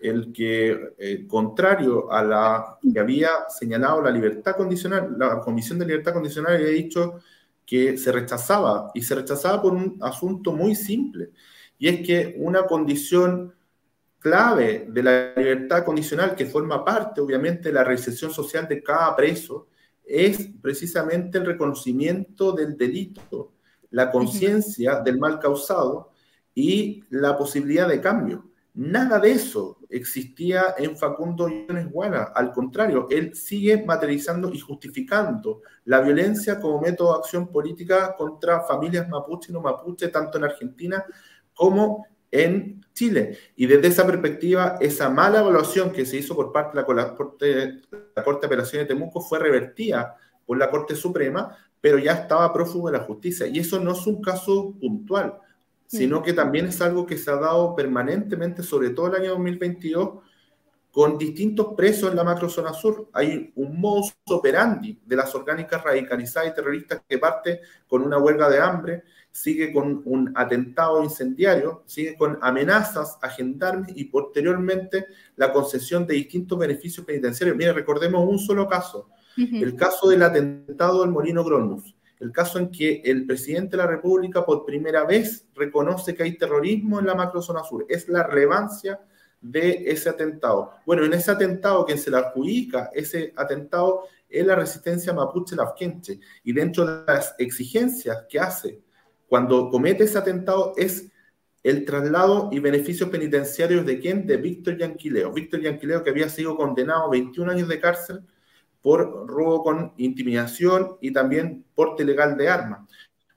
el 0.00 0.32
que, 0.32 1.26
contrario 1.26 2.12
a 2.12 2.22
la 2.22 2.78
que 2.92 3.00
había 3.00 3.30
señalado 3.48 4.02
la 4.02 4.10
libertad 4.10 4.54
condicional, 4.54 5.16
la 5.18 5.40
Comisión 5.40 5.78
de 5.78 5.86
Libertad 5.86 6.12
Condicional 6.12 6.54
había 6.54 6.68
dicho 6.68 7.20
que 7.66 7.96
se 7.96 8.12
rechazaba 8.12 8.90
y 8.94 9.02
se 9.02 9.14
rechazaba 9.14 9.62
por 9.62 9.72
un 9.72 9.98
asunto 10.00 10.52
muy 10.52 10.74
simple 10.74 11.30
y 11.78 11.88
es 11.88 12.06
que 12.06 12.34
una 12.38 12.66
condición 12.66 13.54
clave 14.18 14.86
de 14.88 15.02
la 15.02 15.34
libertad 15.36 15.84
condicional 15.84 16.34
que 16.34 16.46
forma 16.46 16.84
parte 16.84 17.20
obviamente 17.20 17.68
de 17.68 17.74
la 17.74 17.84
recepción 17.84 18.30
social 18.30 18.66
de 18.68 18.82
cada 18.82 19.14
preso 19.14 19.68
es 20.04 20.50
precisamente 20.60 21.38
el 21.38 21.46
reconocimiento 21.46 22.52
del 22.52 22.76
delito, 22.76 23.52
la 23.90 24.10
conciencia 24.10 25.00
del 25.00 25.18
mal 25.18 25.38
causado 25.38 26.10
y 26.54 27.04
la 27.10 27.36
posibilidad 27.36 27.88
de 27.88 28.00
cambio. 28.00 28.50
Nada 28.76 29.20
de 29.20 29.30
eso 29.30 29.78
existía 29.88 30.74
en 30.76 30.96
Facundo 30.96 31.48
Yunes 31.48 31.88
Guana. 31.92 32.32
Al 32.34 32.50
contrario, 32.52 33.06
él 33.08 33.36
sigue 33.36 33.84
materializando 33.84 34.52
y 34.52 34.58
justificando 34.58 35.62
la 35.84 36.00
violencia 36.00 36.58
como 36.58 36.80
método 36.80 37.12
de 37.12 37.18
acción 37.20 37.52
política 37.52 38.16
contra 38.16 38.62
familias 38.62 39.08
mapuche 39.08 39.52
y 39.52 39.54
no 39.54 39.60
mapuche, 39.60 40.08
tanto 40.08 40.38
en 40.38 40.44
Argentina 40.44 41.04
como 41.54 42.04
en 42.32 42.84
Chile. 42.92 43.38
Y 43.54 43.66
desde 43.66 43.86
esa 43.86 44.04
perspectiva, 44.04 44.76
esa 44.80 45.08
mala 45.08 45.38
evaluación 45.38 45.92
que 45.92 46.04
se 46.04 46.16
hizo 46.16 46.34
por 46.34 46.50
parte 46.50 46.76
de 46.76 46.94
la 46.94 47.14
Corte, 47.14 47.80
la 48.16 48.24
Corte 48.24 48.40
de 48.40 48.46
Apelaciones 48.46 48.88
de 48.88 48.94
Temuco 48.94 49.20
fue 49.20 49.38
revertida 49.38 50.16
por 50.44 50.58
la 50.58 50.68
Corte 50.68 50.96
Suprema, 50.96 51.56
pero 51.80 51.96
ya 51.98 52.12
estaba 52.12 52.52
prófugo 52.52 52.90
de 52.90 52.98
la 52.98 53.04
justicia. 53.04 53.46
Y 53.46 53.60
eso 53.60 53.78
no 53.78 53.92
es 53.92 54.04
un 54.04 54.20
caso 54.20 54.74
puntual 54.80 55.38
sino 55.86 56.22
que 56.22 56.32
también 56.32 56.66
es 56.66 56.80
algo 56.80 57.06
que 57.06 57.18
se 57.18 57.30
ha 57.30 57.36
dado 57.36 57.74
permanentemente, 57.76 58.62
sobre 58.62 58.90
todo 58.90 59.08
el 59.08 59.22
año 59.22 59.30
2022, 59.30 60.20
con 60.90 61.18
distintos 61.18 61.74
presos 61.76 62.10
en 62.10 62.16
la 62.16 62.22
macrozona 62.22 62.72
sur. 62.72 63.08
Hay 63.12 63.52
un 63.56 63.80
modus 63.80 64.14
operandi 64.26 65.00
de 65.04 65.16
las 65.16 65.34
orgánicas 65.34 65.82
radicalizadas 65.82 66.50
y 66.50 66.54
terroristas 66.54 67.02
que 67.08 67.18
parte 67.18 67.60
con 67.88 68.02
una 68.02 68.18
huelga 68.18 68.48
de 68.48 68.60
hambre, 68.60 69.02
sigue 69.32 69.72
con 69.72 70.02
un 70.04 70.32
atentado 70.36 71.02
incendiario, 71.02 71.82
sigue 71.86 72.16
con 72.16 72.38
amenazas 72.40 73.18
a 73.20 73.28
gendarmes 73.28 73.90
y 73.96 74.04
posteriormente 74.04 75.06
la 75.34 75.52
concesión 75.52 76.06
de 76.06 76.14
distintos 76.14 76.56
beneficios 76.56 77.04
penitenciarios. 77.04 77.56
Mire, 77.56 77.72
recordemos 77.72 78.24
un 78.28 78.38
solo 78.38 78.68
caso, 78.68 79.10
el 79.36 79.74
caso 79.74 80.08
del 80.08 80.22
atentado 80.22 81.00
del 81.00 81.10
Molino 81.10 81.42
Gronmus, 81.42 81.93
el 82.20 82.32
caso 82.32 82.58
en 82.58 82.70
que 82.70 83.02
el 83.04 83.26
presidente 83.26 83.76
de 83.76 83.82
la 83.82 83.88
República 83.88 84.44
por 84.44 84.64
primera 84.64 85.04
vez 85.04 85.46
reconoce 85.54 86.14
que 86.14 86.22
hay 86.22 86.36
terrorismo 86.36 87.00
en 87.00 87.06
la 87.06 87.14
macrozona 87.14 87.62
sur. 87.64 87.84
Es 87.88 88.08
la 88.08 88.22
relevancia 88.22 89.00
de 89.40 89.84
ese 89.86 90.08
atentado. 90.08 90.72
Bueno, 90.86 91.04
en 91.04 91.12
ese 91.12 91.30
atentado, 91.30 91.84
quien 91.84 91.98
se 91.98 92.10
le 92.10 92.16
adjudica 92.16 92.90
ese 92.94 93.32
atentado 93.36 94.04
es 94.28 94.46
la 94.46 94.56
resistencia 94.56 95.12
mapuche 95.12 95.54
lafkenche. 95.54 96.18
Y 96.42 96.52
dentro 96.52 96.86
de 96.86 97.04
las 97.06 97.34
exigencias 97.38 98.24
que 98.28 98.40
hace 98.40 98.80
cuando 99.28 99.68
comete 99.68 100.04
ese 100.04 100.18
atentado 100.18 100.72
es 100.76 101.10
el 101.62 101.84
traslado 101.84 102.50
y 102.52 102.58
beneficios 102.58 103.08
penitenciarios 103.08 103.84
de 103.86 103.98
quién? 103.98 104.26
De 104.26 104.36
Víctor 104.36 104.76
Yanquileo. 104.76 105.32
Víctor 105.32 105.60
Yanquileo 105.60 106.04
que 106.04 106.10
había 106.10 106.28
sido 106.28 106.56
condenado 106.56 107.04
a 107.04 107.10
21 107.10 107.50
años 107.50 107.68
de 107.68 107.80
cárcel 107.80 108.20
por 108.84 109.26
robo 109.26 109.62
con 109.62 109.94
intimidación 109.96 110.98
y 111.00 111.10
también 111.10 111.64
porte 111.74 112.02
ilegal 112.02 112.36
de 112.36 112.50
armas. 112.50 112.80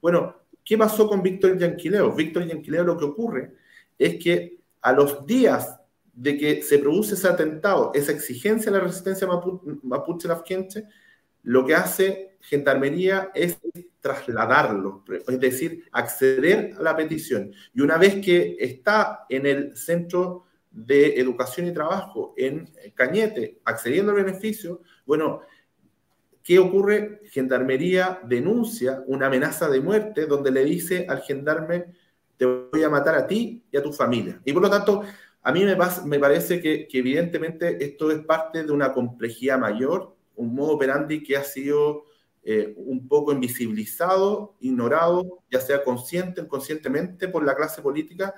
Bueno, 0.02 0.36
¿qué 0.62 0.78
pasó 0.78 1.08
con 1.08 1.24
Víctor 1.24 1.58
Yanquileo? 1.58 2.12
Víctor 2.12 2.46
Yanquileo 2.46 2.84
lo 2.84 2.98
que 2.98 3.06
ocurre 3.06 3.54
es 3.98 4.22
que 4.22 4.58
a 4.82 4.92
los 4.92 5.26
días 5.26 5.80
de 6.14 6.38
que 6.38 6.62
se 6.64 6.80
produce 6.80 7.14
ese 7.14 7.30
atentado, 7.30 7.94
esa 7.96 8.12
exigencia 8.12 8.70
de 8.70 8.78
la 8.78 8.84
resistencia 8.84 9.26
mapuche-lafkenche, 9.84 10.84
lo 11.44 11.66
que 11.66 11.76
hace 11.76 12.36
Gendarmería 12.42 13.32
es 13.34 13.58
trasladarlo, 14.02 15.06
es 15.26 15.40
decir, 15.40 15.86
acceder 15.94 16.74
a 16.78 16.82
la 16.82 16.94
petición. 16.94 17.54
Y 17.74 17.80
una 17.80 17.98
vez 17.98 18.16
que 18.16 18.58
está 18.60 19.26
en 19.30 19.46
el 19.46 19.78
centro 19.78 20.44
de 20.72 21.18
educación 21.22 21.68
y 21.68 21.74
trabajo 21.74 22.34
en 22.36 22.70
Cañete, 22.96 23.62
accediendo 23.64 24.12
al 24.12 24.26
beneficio, 24.26 24.82
bueno, 25.08 25.42
¿qué 26.44 26.60
ocurre? 26.60 27.22
Gendarmería 27.32 28.20
denuncia 28.24 29.04
una 29.08 29.28
amenaza 29.28 29.70
de 29.70 29.82
muerte 29.82 30.28
donde 30.28 30.52
le 30.52 30.64
dice 30.64 31.08
al 31.10 31.22
gendarme, 31.22 31.86
te 32.38 32.46
voy 32.46 32.84
a 32.84 32.90
matar 32.90 33.16
a 33.16 33.26
ti 33.26 33.64
y 33.72 33.78
a 33.78 33.82
tu 33.82 33.92
familia. 33.92 34.40
Y 34.46 34.54
por 34.54 34.62
lo 34.62 34.70
tanto, 34.70 35.02
a 35.42 35.52
mí 35.52 35.64
me, 35.64 36.20
parece 36.20 36.62
que, 36.62 36.88
que 36.88 37.00
evidentemente 37.00 37.84
esto 37.84 38.12
es 38.12 38.20
parte 38.20 38.64
de 38.64 38.72
una 38.72 38.94
complejidad 38.94 39.58
mayor, 39.58 40.16
un 40.36 40.54
modo 40.54 40.74
operandi 40.74 41.24
que 41.24 41.38
ha 41.38 41.44
sido 41.44 42.04
eh, 42.50 42.74
un 42.78 43.10
poco 43.10 43.34
invisibilizado, 43.34 44.56
ignorado, 44.62 45.44
ya 45.52 45.60
sea 45.60 45.84
consciente 45.84 46.40
o 46.40 46.46
inconscientemente 46.46 47.28
por 47.28 47.46
la 47.46 47.54
clase 47.54 47.82
política, 47.82 48.34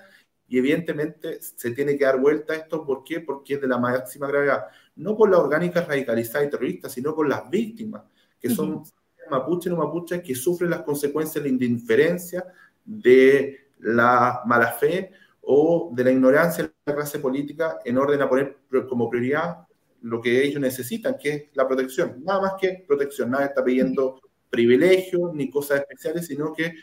y 0.50 0.58
evidentemente 0.58 1.40
se 1.42 1.72
tiene 1.72 1.96
que 1.96 2.06
dar 2.06 2.20
vuelta 2.20 2.54
a 2.54 2.56
esto. 2.58 2.84
¿Por 2.84 3.04
qué? 3.04 3.20
Porque 3.20 3.54
es 3.54 3.62
de 3.62 3.68
la 3.68 3.78
máxima 3.78 4.28
gravedad. 4.28 4.66
No 4.96 5.16
por 5.16 5.30
las 5.30 5.40
orgánicas 5.40 5.88
radicalizadas 5.88 6.48
y 6.48 6.50
terroristas, 6.50 6.92
sino 6.92 7.14
por 7.14 7.30
las 7.30 7.48
víctimas, 7.50 8.04
que 8.42 8.50
son 8.50 8.84
mapuches 9.30 9.72
o 9.72 9.78
mapuches 9.78 10.24
que 10.24 10.34
sufren 10.34 10.72
las 10.72 10.82
consecuencias 10.82 11.44
de 11.44 11.50
la 11.50 11.56
indiferencia, 11.56 12.46
de 12.84 13.70
la 13.80 14.42
mala 14.46 14.72
fe 14.72 15.12
o 15.42 15.92
de 15.94 16.04
la 16.04 16.12
ignorancia 16.12 16.64
de 16.64 16.74
la 16.86 16.96
clase 16.96 17.20
política 17.20 17.80
en 17.86 17.98
orden 17.98 18.22
a 18.22 18.28
poner 18.28 18.58
como 18.90 19.08
prioridad 19.08 19.68
lo 20.02 20.20
que 20.20 20.44
ellos 20.44 20.60
necesitan, 20.60 21.16
que 21.18 21.30
es 21.30 21.44
la 21.54 21.68
protección. 21.68 22.24
Nada 22.24 22.42
más 22.42 22.54
que 22.60 22.84
protección. 22.88 23.30
Nadie 23.30 23.48
está 23.48 23.64
pidiendo 23.64 24.20
privilegios 24.50 25.32
ni 25.36 25.50
cosas 25.52 25.82
especiales, 25.82 26.26
sino 26.26 26.54
que 26.54 26.74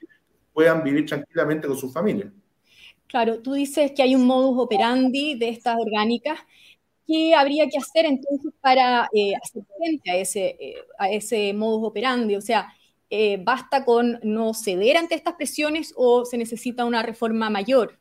puedan 0.53 0.85
vivir 0.85 1.05
tranquilamente 1.07 1.67
con 1.67 1.77
su 1.77 1.91
familia. 1.91 2.33
Claro, 3.09 3.41
tú 3.41 3.53
dices 3.53 3.93
que 3.93 4.03
hay 4.03 4.15
un 4.15 4.27
modus 4.27 4.59
operandi 4.59 5.39
de 5.39 5.49
estas 5.49 5.77
orgánicas. 5.79 6.39
¿Qué 7.07 7.35
habría 7.35 7.69
que 7.69 7.79
hacer 7.79 8.05
entonces 8.05 8.53
para 8.61 9.09
eh, 9.13 9.33
hacer 9.43 9.63
frente 9.79 10.11
a 10.11 10.17
ese, 10.17 10.57
eh, 10.59 10.75
a 10.99 11.11
ese 11.11 11.53
modus 11.55 11.89
operandi? 11.89 12.35
O 12.35 12.41
sea, 12.41 12.69
eh, 13.09 13.41
¿basta 13.43 13.85
con 13.85 14.19
no 14.25 14.53
ceder 14.53 14.97
ante 14.97 15.15
estas 15.15 15.35
presiones 15.35 15.95
o 15.97 16.25
se 16.25 16.37
necesita 16.37 16.85
una 16.85 17.03
reforma 17.03 17.49
mayor? 17.49 17.99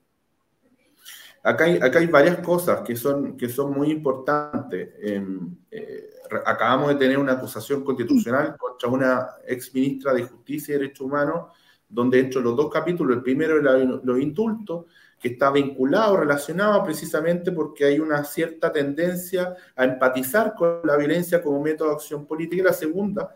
Acá 1.43 1.65
hay, 1.65 2.07
varias 2.07 2.39
cosas 2.39 2.81
que 2.81 2.95
son, 2.95 3.37
que 3.37 3.47
son 3.47 3.71
muy 3.71 3.91
importantes. 3.91 4.89
Em, 4.99 5.55
eh, 5.69 6.09
acabamos 6.43 6.89
de 6.89 6.95
tener 6.95 7.19
una 7.19 7.33
acusación 7.33 7.83
constitucional 7.83 8.57
contra 8.57 8.89
una 8.89 9.27
ex 9.45 9.71
ministra 9.71 10.11
de 10.11 10.23
Justicia 10.23 10.73
y 10.73 10.79
Derechos 10.79 11.01
Humanos, 11.01 11.55
donde 11.95 12.17
dentro 12.17 12.41
de 12.41 12.45
los 12.45 12.57
dos 12.57 12.69
capítulos, 12.69 13.15
el 13.15 13.23
primero 13.23 13.57
era 13.57 13.77
los 13.77 14.19
indultos, 14.19 14.85
que 15.19 15.29
está 15.29 15.49
vinculado, 15.49 16.17
relacionado 16.17 16.83
precisamente 16.83 17.51
porque 17.51 17.85
hay 17.85 17.99
una 17.99 18.23
cierta 18.25 18.71
tendencia 18.71 19.55
a 19.75 19.85
empatizar 19.85 20.53
con 20.53 20.81
la 20.83 20.97
violencia 20.97 21.41
como 21.41 21.61
método 21.61 21.89
de 21.89 21.95
acción 21.95 22.25
política, 22.25 22.61
y 22.61 22.65
la 22.65 22.73
segunda, 22.73 23.33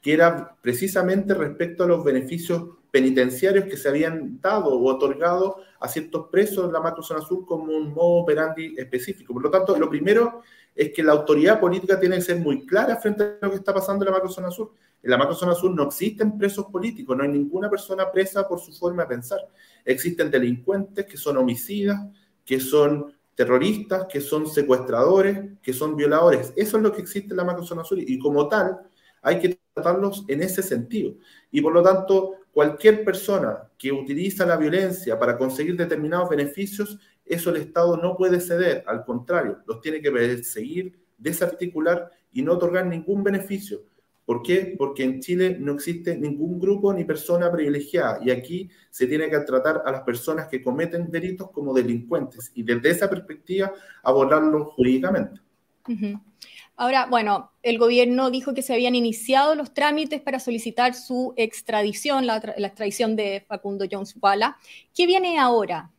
que 0.00 0.12
era 0.12 0.54
precisamente 0.60 1.32
respecto 1.32 1.84
a 1.84 1.86
los 1.86 2.04
beneficios 2.04 2.64
penitenciarios 2.90 3.64
que 3.64 3.78
se 3.78 3.88
habían 3.88 4.38
dado 4.40 4.74
o 4.74 4.84
otorgado 4.90 5.56
a 5.80 5.88
ciertos 5.88 6.28
presos 6.30 6.66
en 6.66 6.72
la 6.74 6.80
macrozona 6.80 7.22
sur 7.22 7.46
como 7.46 7.72
un 7.72 7.94
modo 7.94 8.20
operandi 8.22 8.74
específico. 8.76 9.32
Por 9.32 9.42
lo 9.42 9.50
tanto, 9.50 9.76
lo 9.78 9.88
primero 9.88 10.42
es 10.76 10.92
que 10.92 11.02
la 11.02 11.12
autoridad 11.12 11.58
política 11.58 11.98
tiene 11.98 12.16
que 12.16 12.22
ser 12.22 12.38
muy 12.38 12.66
clara 12.66 12.96
frente 12.96 13.22
a 13.24 13.38
lo 13.40 13.50
que 13.50 13.56
está 13.56 13.72
pasando 13.72 14.04
en 14.04 14.10
la 14.10 14.18
macrozona 14.18 14.50
sur. 14.50 14.72
En 15.02 15.10
la 15.10 15.18
macrozona 15.18 15.54
sur 15.54 15.74
no 15.74 15.84
existen 15.84 16.38
presos 16.38 16.66
políticos, 16.66 17.16
no 17.16 17.24
hay 17.24 17.30
ninguna 17.30 17.68
persona 17.68 18.10
presa 18.10 18.46
por 18.46 18.60
su 18.60 18.72
forma 18.72 19.02
de 19.02 19.08
pensar. 19.08 19.40
Existen 19.84 20.30
delincuentes 20.30 21.06
que 21.06 21.16
son 21.16 21.36
homicidas, 21.36 22.00
que 22.44 22.60
son 22.60 23.12
terroristas, 23.34 24.06
que 24.06 24.20
son 24.20 24.46
secuestradores, 24.46 25.58
que 25.62 25.72
son 25.72 25.96
violadores. 25.96 26.52
Eso 26.56 26.76
es 26.76 26.82
lo 26.82 26.92
que 26.92 27.02
existe 27.02 27.30
en 27.30 27.38
la 27.38 27.44
macrozona 27.44 27.82
sur 27.82 27.98
y 27.98 28.18
como 28.18 28.48
tal 28.48 28.78
hay 29.22 29.38
que 29.40 29.58
tratarlos 29.74 30.24
en 30.28 30.42
ese 30.42 30.62
sentido. 30.62 31.14
Y 31.50 31.60
por 31.60 31.72
lo 31.72 31.82
tanto, 31.82 32.34
cualquier 32.52 33.04
persona 33.04 33.70
que 33.78 33.90
utiliza 33.90 34.44
la 34.44 34.56
violencia 34.56 35.18
para 35.18 35.38
conseguir 35.38 35.76
determinados 35.76 36.28
beneficios, 36.28 36.98
eso 37.24 37.50
el 37.50 37.56
Estado 37.56 37.96
no 37.96 38.16
puede 38.16 38.40
ceder, 38.40 38.84
al 38.86 39.04
contrario, 39.04 39.58
los 39.66 39.80
tiene 39.80 40.00
que 40.00 40.10
perseguir, 40.10 41.00
desarticular 41.16 42.10
y 42.32 42.42
no 42.42 42.54
otorgar 42.54 42.86
ningún 42.86 43.22
beneficio. 43.22 43.82
¿Por 44.24 44.42
qué? 44.42 44.74
Porque 44.78 45.02
en 45.02 45.20
Chile 45.20 45.56
no 45.58 45.72
existe 45.72 46.16
ningún 46.16 46.60
grupo 46.60 46.92
ni 46.92 47.04
persona 47.04 47.50
privilegiada 47.50 48.20
y 48.24 48.30
aquí 48.30 48.70
se 48.90 49.06
tiene 49.06 49.28
que 49.28 49.38
tratar 49.40 49.82
a 49.84 49.90
las 49.90 50.02
personas 50.02 50.48
que 50.48 50.62
cometen 50.62 51.10
delitos 51.10 51.50
como 51.50 51.74
delincuentes 51.74 52.52
y 52.54 52.62
desde 52.62 52.90
esa 52.90 53.10
perspectiva 53.10 53.72
abordarlos 54.02 54.68
jurídicamente. 54.74 55.40
Ahora, 56.76 57.06
bueno, 57.06 57.52
el 57.62 57.78
gobierno 57.78 58.30
dijo 58.30 58.54
que 58.54 58.62
se 58.62 58.72
habían 58.72 58.94
iniciado 58.94 59.54
los 59.54 59.74
trámites 59.74 60.20
para 60.20 60.38
solicitar 60.38 60.94
su 60.94 61.34
extradición, 61.36 62.26
la, 62.26 62.36
extradición 62.36 63.16
de 63.16 63.44
Facundo 63.46 63.84
Jones 63.90 64.14
Walla. 64.20 64.56
¿Qué 64.94 65.06
viene 65.06 65.38
ahora? 65.38 65.90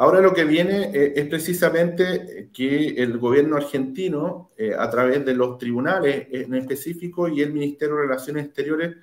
Ahora 0.00 0.22
lo 0.22 0.32
que 0.32 0.44
viene 0.44 0.90
eh, 0.94 1.12
es 1.14 1.28
precisamente 1.28 2.48
que 2.54 2.88
el 3.02 3.18
gobierno 3.18 3.58
argentino, 3.58 4.50
eh, 4.56 4.74
a 4.74 4.88
través 4.88 5.26
de 5.26 5.34
los 5.34 5.58
tribunales 5.58 6.26
en 6.30 6.54
específico 6.54 7.28
y 7.28 7.42
el 7.42 7.52
Ministerio 7.52 7.96
de 7.96 8.02
Relaciones 8.04 8.46
Exteriores, 8.46 8.96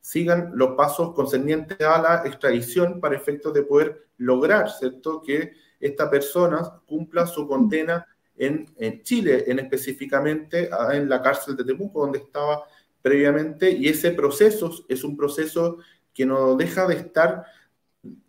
sigan 0.00 0.52
los 0.54 0.76
pasos 0.76 1.12
concernientes 1.12 1.80
a 1.80 2.00
la 2.00 2.22
extradición 2.24 3.00
para 3.00 3.16
efectos 3.16 3.52
de 3.52 3.64
poder 3.64 4.10
lograr, 4.18 4.70
¿cierto?, 4.70 5.20
que 5.22 5.54
esta 5.80 6.08
persona 6.08 6.82
cumpla 6.86 7.26
su 7.26 7.48
condena 7.48 8.06
en, 8.36 9.02
Chile, 9.02 9.42
en 9.48 9.58
específicamente 9.58 10.70
en 10.92 11.08
la 11.08 11.20
cárcel 11.20 11.56
de 11.56 11.64
Temuco, 11.64 12.02
donde 12.02 12.20
estaba 12.20 12.62
previamente, 13.02 13.72
y 13.72 13.88
ese 13.88 14.12
proceso 14.12 14.70
es 14.88 15.02
un 15.02 15.16
proceso 15.16 15.78
que 16.14 16.24
no 16.24 16.54
deja 16.54 16.86
de 16.86 16.94
estar 16.94 17.44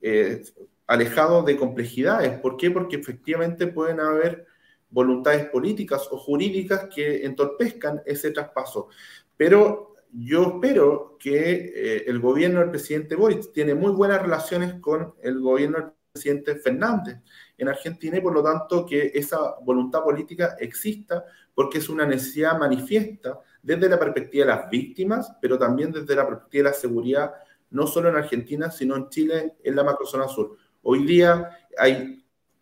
eh, 0.01 0.42
alejado 0.89 1.43
de 1.43 1.55
complejidades. 1.55 2.39
¿Por 2.39 2.58
qué? 2.58 2.72
Porque 2.72 2.96
efectivamente 2.96 3.67
pueden 3.67 4.00
haber 4.00 4.48
voluntades 4.89 5.46
políticas 5.46 6.08
o 6.10 6.17
jurídicas 6.17 6.88
que 6.93 7.24
entorpezcan 7.27 8.01
ese 8.08 8.31
traspaso. 8.31 8.88
Pero 9.38 9.93
yo 10.12 10.53
espero 10.55 11.15
que 11.19 11.72
eh, 11.75 12.03
el 12.08 12.19
gobierno 12.19 12.62
del 12.62 12.72
presidente 12.72 13.15
Boric 13.15 13.53
tiene 13.53 13.75
muy 13.75 13.91
buenas 13.91 14.19
relaciones 14.19 14.79
con 14.81 15.13
el 15.22 15.39
gobierno 15.39 15.77
del 15.77 15.91
presidente 16.12 16.55
Fernández 16.55 17.19
en 17.55 17.67
Argentina 17.67 18.17
y 18.17 18.22
por 18.22 18.34
lo 18.34 18.41
tanto 18.41 18.84
que 18.84 19.12
esa 19.13 19.60
voluntad 19.62 20.03
política 20.03 20.55
exista 20.60 21.24
porque 21.53 21.77
es 21.77 21.88
una 21.88 22.08
necesidad 22.08 22.58
manifiesta 22.58 23.39
desde 23.62 23.89
la 23.89 24.00
perspectiva 24.00 24.46
de 24.48 24.51
las 24.53 24.69
víctimas, 24.72 25.34
pero 25.39 25.60
también 25.60 25.91
desde 25.91 26.15
la 26.15 26.25
perspectiva 26.25 26.63
de 26.63 26.69
la 26.72 26.75
seguridad, 26.75 27.31
no 27.69 27.86
solo 27.86 28.10
en 28.10 28.15
Argentina, 28.15 28.72
sino 28.72 28.96
en 28.96 29.10
Chile, 29.10 29.53
en 29.63 29.75
la 29.75 29.84
macrozona 29.84 30.27
sur. 30.27 30.58
Hoy 30.81 31.05
día 31.05 31.50
hay 31.77 32.19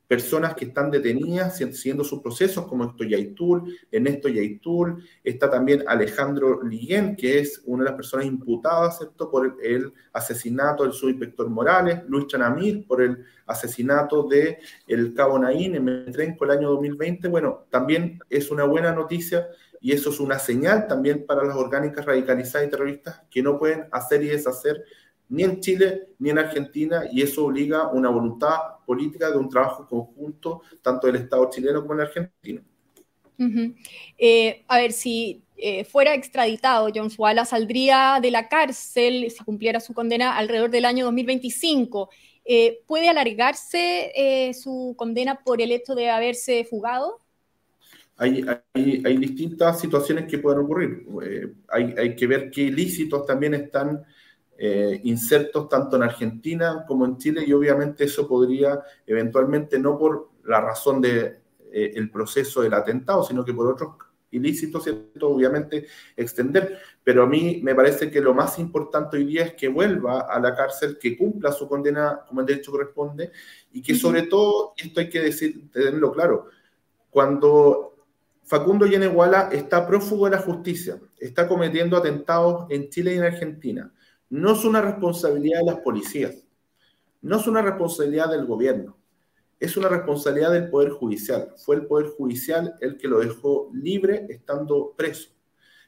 personas 0.07 0.55
que 0.55 0.65
están 0.65 0.89
detenidas 0.89 1.57
siguiendo 1.57 2.03
sus 2.03 2.21
procesos, 2.21 2.65
como 2.65 2.86
esto 2.86 3.03
Yaitul, 3.03 3.77
Ernesto 3.91 4.29
Yaitul, 4.29 5.03
está 5.24 5.50
también 5.50 5.83
Alejandro 5.86 6.63
Liguén, 6.63 7.15
que 7.15 7.39
es 7.39 7.62
una 7.65 7.83
de 7.83 7.89
las 7.89 7.97
personas 7.97 8.25
imputadas 8.25 9.00
¿cierto? 9.00 9.29
por 9.29 9.57
el, 9.62 9.93
asesinato 10.13 10.83
del 10.83 10.93
subinspector 10.93 11.50
Morales, 11.50 12.03
Luis 12.07 12.27
Chanamir 12.27 12.88
por 12.88 13.01
el 13.01 13.25
asesinato 13.45 14.24
de 14.24 14.59
el 14.88 15.13
cabo 15.13 15.38
Naín 15.38 15.75
en 15.75 15.83
Metrenco 15.83 16.45
el 16.45 16.51
año 16.51 16.69
2020. 16.69 17.27
Bueno, 17.27 17.65
también 17.69 18.19
es 18.29 18.50
una 18.50 18.63
buena 18.63 18.93
noticia 18.93 19.47
y 19.81 19.91
eso 19.91 20.09
es 20.09 20.19
una 20.19 20.39
señal 20.39 20.88
también 20.88 21.25
para 21.25 21.43
las 21.43 21.55
orgánicas 21.55 22.05
radicalizadas 22.05 22.67
y 22.67 22.71
terroristas 22.71 23.21
que 23.29 23.43
no 23.43 23.59
pueden 23.59 23.88
hacer 23.91 24.24
y 24.24 24.27
deshacer 24.27 24.83
ni 25.29 25.43
en 25.43 25.60
Chile 25.60 26.10
ni 26.19 26.29
en 26.29 26.39
Argentina, 26.39 27.03
y 27.12 27.22
eso 27.22 27.46
obliga 27.46 27.88
una 27.88 28.10
voluntad 28.10 28.57
política 28.86 29.29
de 29.29 29.38
un 29.38 29.50
trabajo 29.50 29.86
conjunto, 29.88 30.62
tanto 30.81 31.07
del 31.07 31.17
Estado 31.17 31.50
chileno 31.50 31.81
como 31.81 31.93
el 31.93 32.01
argentino. 32.01 32.62
Eh, 34.17 34.63
a 34.67 34.77
ver, 34.77 34.91
si 34.91 35.43
eh, 35.57 35.84
fuera 35.84 36.13
extraditado, 36.13 36.89
John 36.93 37.10
Suala 37.10 37.46
saldría 37.46 38.19
de 38.22 38.31
la 38.31 38.48
cárcel 38.48 39.29
si 39.29 39.43
cumpliera 39.43 39.79
su 39.79 39.93
condena 39.93 40.38
alrededor 40.38 40.72
del 40.72 40.86
año 40.86 41.05
2025. 41.05 42.10
Eh, 42.46 42.79
¿Puede 42.88 43.10
alargarse 43.10 44.53
su 44.60 44.96
condena 44.98 45.43
por 45.43 45.62
el 45.62 45.72
hecho 45.72 45.93
de 45.93 46.10
haberse 46.10 46.63
fugado? 46.63 47.19
Hay, 48.19 48.43
hay, 48.74 49.17
distintas 49.17 49.79
situaciones 49.79 50.25
que 50.25 50.39
pueden 50.39 50.62
ocurrir. 50.62 51.05
hay, 51.67 51.93
hay 51.96 52.15
que 52.15 52.25
ver 52.25 52.50
qué 52.50 52.62
ilícitos 52.62 53.27
también 53.27 53.53
están 53.53 54.03
eh, 54.58 55.02
insertos 55.04 55.70
tanto 55.70 55.96
en 55.96 56.04
Argentina 56.04 56.84
como 56.88 57.06
en 57.06 57.18
Chile 57.18 57.44
y 57.46 57.54
obviamente 57.54 58.06
eso 58.06 58.28
podría 58.28 58.82
eventualmente 59.06 59.78
no 59.78 59.98
por 59.98 60.32
la 60.46 60.62
razón 60.62 61.00
del 61.00 61.40
de, 61.72 61.92
eh, 61.96 62.10
proceso 62.12 62.62
del 62.62 62.74
atentado, 62.74 63.24
sino 63.24 63.46
que 63.46 63.54
por 63.54 63.68
otros 63.68 63.96
ilícitos, 64.32 64.84
¿cierto? 64.84 65.30
Obviamente 65.30 65.88
extender. 66.16 66.80
Pero 67.04 67.24
a 67.24 67.28
mí 67.28 67.62
me 67.64 67.76
parece 67.76 68.10
que 68.10 68.22
lo 68.22 68.34
más 68.34 68.60
importante 68.60 69.18
hoy 69.18 69.26
día 69.26 69.46
es 69.46 69.54
que 69.54 69.68
vuelva 69.68 70.22
a 70.22 70.40
la 70.40 70.56
cárcel, 70.56 70.98
que 71.00 71.18
cumpla 71.18 71.52
su 71.52 71.68
condena 71.68 72.22
como 72.28 72.42
el 72.42 72.48
derecho 72.48 72.72
corresponde 72.72 73.32
y 73.72 73.82
que 73.82 73.96
sobre 73.96 74.24
todo, 74.24 74.74
esto 74.78 75.00
hay 75.00 75.10
que 75.10 75.22
decir, 75.22 75.70
tenerlo 75.72 76.12
claro, 76.12 76.48
cuando 77.10 77.96
Facundo 78.44 78.86
Yeneguala 78.86 79.50
está 79.52 79.86
prófugo 79.86 80.26
de 80.26 80.32
la 80.32 80.42
justicia, 80.42 81.00
está 81.18 81.48
cometiendo 81.48 81.98
atentados 81.98 82.66
en 82.70 82.90
Chile 82.90 83.14
y 83.14 83.18
en 83.18 83.24
Argentina, 83.24 83.94
no 84.29 84.53
es 84.53 84.65
una 84.65 84.81
responsabilidad 84.81 85.60
de 85.60 85.65
las 85.65 85.79
policías, 85.79 86.43
no 87.22 87.38
es 87.38 87.48
una 87.48 87.62
responsabilidad 87.62 88.29
del 88.29 88.46
gobierno, 88.46 88.98
es 89.60 89.75
una 89.77 89.89
responsabilidad 89.89 90.51
del 90.51 90.69
Poder 90.69 90.91
Judicial. 90.91 91.53
Fue 91.57 91.75
el 91.77 91.88
Poder 91.88 92.07
Judicial 92.10 92.75
el 92.79 92.98
que 92.98 93.07
lo 93.07 93.19
dejó 93.19 93.72
libre 93.74 94.27
estando 94.29 94.93
preso. 94.96 95.31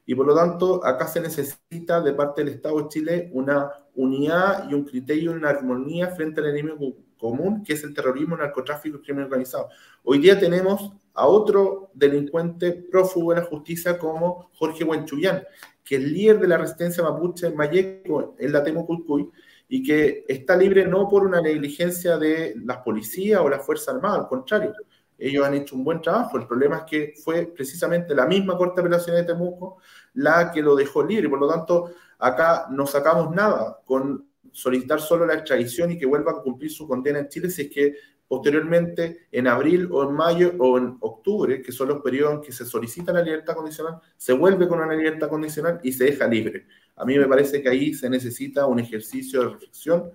Y 0.05 0.15
por 0.15 0.25
lo 0.25 0.33
tanto, 0.33 0.83
acá 0.83 1.05
se 1.07 1.21
necesita 1.21 2.01
de 2.01 2.13
parte 2.13 2.43
del 2.43 2.55
Estado 2.55 2.81
de 2.81 2.87
Chile 2.87 3.29
una 3.31 3.71
unidad 3.93 4.67
y 4.67 4.73
un 4.73 4.83
criterio, 4.83 5.33
una 5.33 5.49
armonía 5.49 6.07
frente 6.07 6.41
al 6.41 6.47
enemigo 6.47 6.95
común, 7.15 7.63
que 7.63 7.73
es 7.73 7.83
el 7.83 7.93
terrorismo, 7.93 8.33
el 8.35 8.41
narcotráfico 8.41 8.95
y 8.95 8.99
el 8.99 9.05
crimen 9.05 9.25
organizado. 9.25 9.69
Hoy 10.03 10.17
día 10.17 10.39
tenemos 10.39 10.93
a 11.13 11.27
otro 11.27 11.91
delincuente 11.93 12.71
prófugo 12.71 13.33
de 13.33 13.41
la 13.41 13.47
justicia 13.47 13.97
como 13.97 14.49
Jorge 14.53 14.83
Huenchuyán, 14.83 15.43
que 15.83 15.95
es 15.95 16.03
líder 16.03 16.39
de 16.39 16.47
la 16.47 16.57
resistencia 16.57 17.03
mapuche 17.03 17.47
en 17.47 17.55
Mayeco, 17.55 18.35
en 18.37 18.51
la 18.51 18.63
Temuculcuy, 18.63 19.29
y 19.67 19.83
que 19.83 20.25
está 20.27 20.55
libre 20.55 20.85
no 20.85 21.07
por 21.07 21.25
una 21.25 21.41
negligencia 21.41 22.17
de 22.17 22.55
las 22.63 22.77
policías 22.77 23.41
o 23.41 23.49
la 23.49 23.59
Fuerza 23.59 23.91
Armada, 23.91 24.19
al 24.19 24.27
contrario, 24.27 24.73
ellos 25.19 25.45
han 25.45 25.53
hecho 25.53 25.75
un 25.75 25.83
buen 25.83 26.01
trabajo. 26.01 26.37
El 26.37 26.47
problema 26.47 26.77
es 26.77 26.83
que 26.83 27.13
fue 27.23 27.45
precisamente 27.45 28.15
la 28.15 28.25
misma 28.25 28.57
Corte 28.57 28.81
de 28.81 28.87
Apelación 28.87 29.15
de 29.17 29.23
Temuco 29.23 29.77
la 30.13 30.51
que 30.51 30.61
lo 30.61 30.75
dejó 30.75 31.03
libre. 31.03 31.29
Por 31.29 31.39
lo 31.39 31.47
tanto, 31.47 31.91
acá 32.17 32.67
no 32.71 32.87
sacamos 32.87 33.35
nada 33.35 33.79
con 33.85 34.27
solicitar 34.51 34.99
solo 34.99 35.25
la 35.25 35.35
extradición 35.35 35.91
y 35.91 35.97
que 35.97 36.05
vuelva 36.05 36.31
a 36.31 36.41
cumplir 36.41 36.71
su 36.71 36.87
condena 36.87 37.19
en 37.19 37.27
Chile 37.27 37.49
si 37.49 37.63
es 37.63 37.69
que 37.69 37.95
Posteriormente, 38.29 39.27
en 39.31 39.47
abril 39.47 39.89
o 39.91 40.03
en 40.03 40.13
mayo 40.13 40.53
o 40.59 40.77
en 40.77 40.97
octubre, 40.99 41.63
que 41.63 41.71
son 41.71 41.87
los 41.87 42.03
periodos 42.03 42.35
en 42.35 42.41
que 42.41 42.51
se 42.51 42.63
solicita 42.63 43.11
la 43.11 43.23
libertad 43.23 43.55
condicional, 43.55 43.99
se 44.15 44.33
vuelve 44.33 44.67
con 44.67 44.79
una 44.79 44.93
libertad 44.93 45.29
condicional 45.29 45.79
y 45.83 45.91
se 45.91 46.03
deja 46.03 46.27
libre. 46.27 46.67
A 46.95 47.05
mí 47.05 47.17
me 47.17 47.25
parece 47.25 47.59
que 47.59 47.69
ahí 47.69 47.91
se 47.95 48.07
necesita 48.07 48.67
un 48.67 48.79
ejercicio 48.79 49.41
de 49.41 49.49
reflexión 49.49 50.11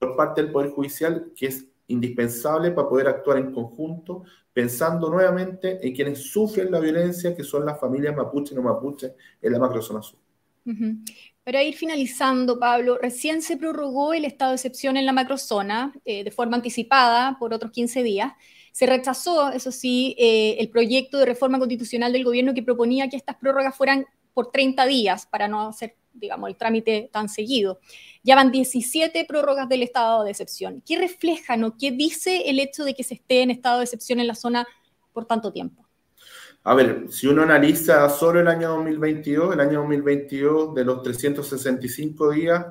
por 0.00 0.16
parte 0.16 0.42
del 0.42 0.50
Poder 0.50 0.72
Judicial 0.72 1.30
que 1.36 1.46
es 1.46 1.68
indispensable 1.86 2.72
para 2.72 2.88
poder 2.88 3.06
actuar 3.06 3.38
en 3.38 3.52
conjunto, 3.52 4.24
pensando 4.52 5.08
nuevamente 5.08 5.78
en 5.86 5.94
quienes 5.94 6.32
sufren 6.32 6.72
la 6.72 6.80
violencia, 6.80 7.36
que 7.36 7.44
son 7.44 7.64
las 7.64 7.78
familias 7.78 8.16
mapuche 8.16 8.52
y 8.52 8.56
no 8.56 8.62
mapuche 8.62 9.14
en 9.40 9.52
la 9.52 9.60
macrozona 9.60 10.02
sur. 10.02 10.18
Para 11.44 11.62
ir 11.62 11.74
finalizando, 11.76 12.58
Pablo, 12.58 12.96
recién 12.96 13.42
se 13.42 13.58
prorrogó 13.58 14.14
el 14.14 14.24
estado 14.24 14.52
de 14.52 14.56
excepción 14.56 14.96
en 14.96 15.04
la 15.04 15.12
macrozona 15.12 15.92
eh, 16.06 16.24
de 16.24 16.30
forma 16.30 16.56
anticipada 16.56 17.36
por 17.38 17.52
otros 17.52 17.70
15 17.70 18.02
días. 18.02 18.32
Se 18.72 18.86
rechazó, 18.86 19.50
eso 19.50 19.70
sí, 19.70 20.16
eh, 20.18 20.56
el 20.58 20.70
proyecto 20.70 21.18
de 21.18 21.26
reforma 21.26 21.58
constitucional 21.58 22.14
del 22.14 22.24
gobierno 22.24 22.54
que 22.54 22.62
proponía 22.62 23.10
que 23.10 23.18
estas 23.18 23.36
prórrogas 23.36 23.76
fueran 23.76 24.06
por 24.32 24.50
30 24.50 24.86
días 24.86 25.26
para 25.26 25.46
no 25.46 25.68
hacer, 25.68 25.96
digamos, 26.14 26.48
el 26.48 26.56
trámite 26.56 27.10
tan 27.12 27.28
seguido. 27.28 27.78
Ya 28.22 28.36
van 28.36 28.50
17 28.50 29.26
prórrogas 29.26 29.68
del 29.68 29.82
estado 29.82 30.24
de 30.24 30.30
excepción. 30.30 30.82
¿Qué 30.86 30.98
reflejan 30.98 31.62
o 31.64 31.76
qué 31.76 31.90
dice 31.90 32.48
el 32.48 32.58
hecho 32.58 32.84
de 32.84 32.94
que 32.94 33.04
se 33.04 33.14
esté 33.14 33.42
en 33.42 33.50
estado 33.50 33.78
de 33.78 33.84
excepción 33.84 34.18
en 34.18 34.28
la 34.28 34.34
zona 34.34 34.66
por 35.12 35.26
tanto 35.26 35.52
tiempo? 35.52 35.83
A 36.66 36.74
ver, 36.74 37.06
si 37.10 37.26
uno 37.26 37.42
analiza 37.42 38.08
solo 38.08 38.40
el 38.40 38.48
año 38.48 38.70
2022, 38.70 39.52
el 39.52 39.60
año 39.60 39.80
2022 39.80 40.74
de 40.74 40.84
los 40.86 41.02
365 41.02 42.30
días, 42.30 42.66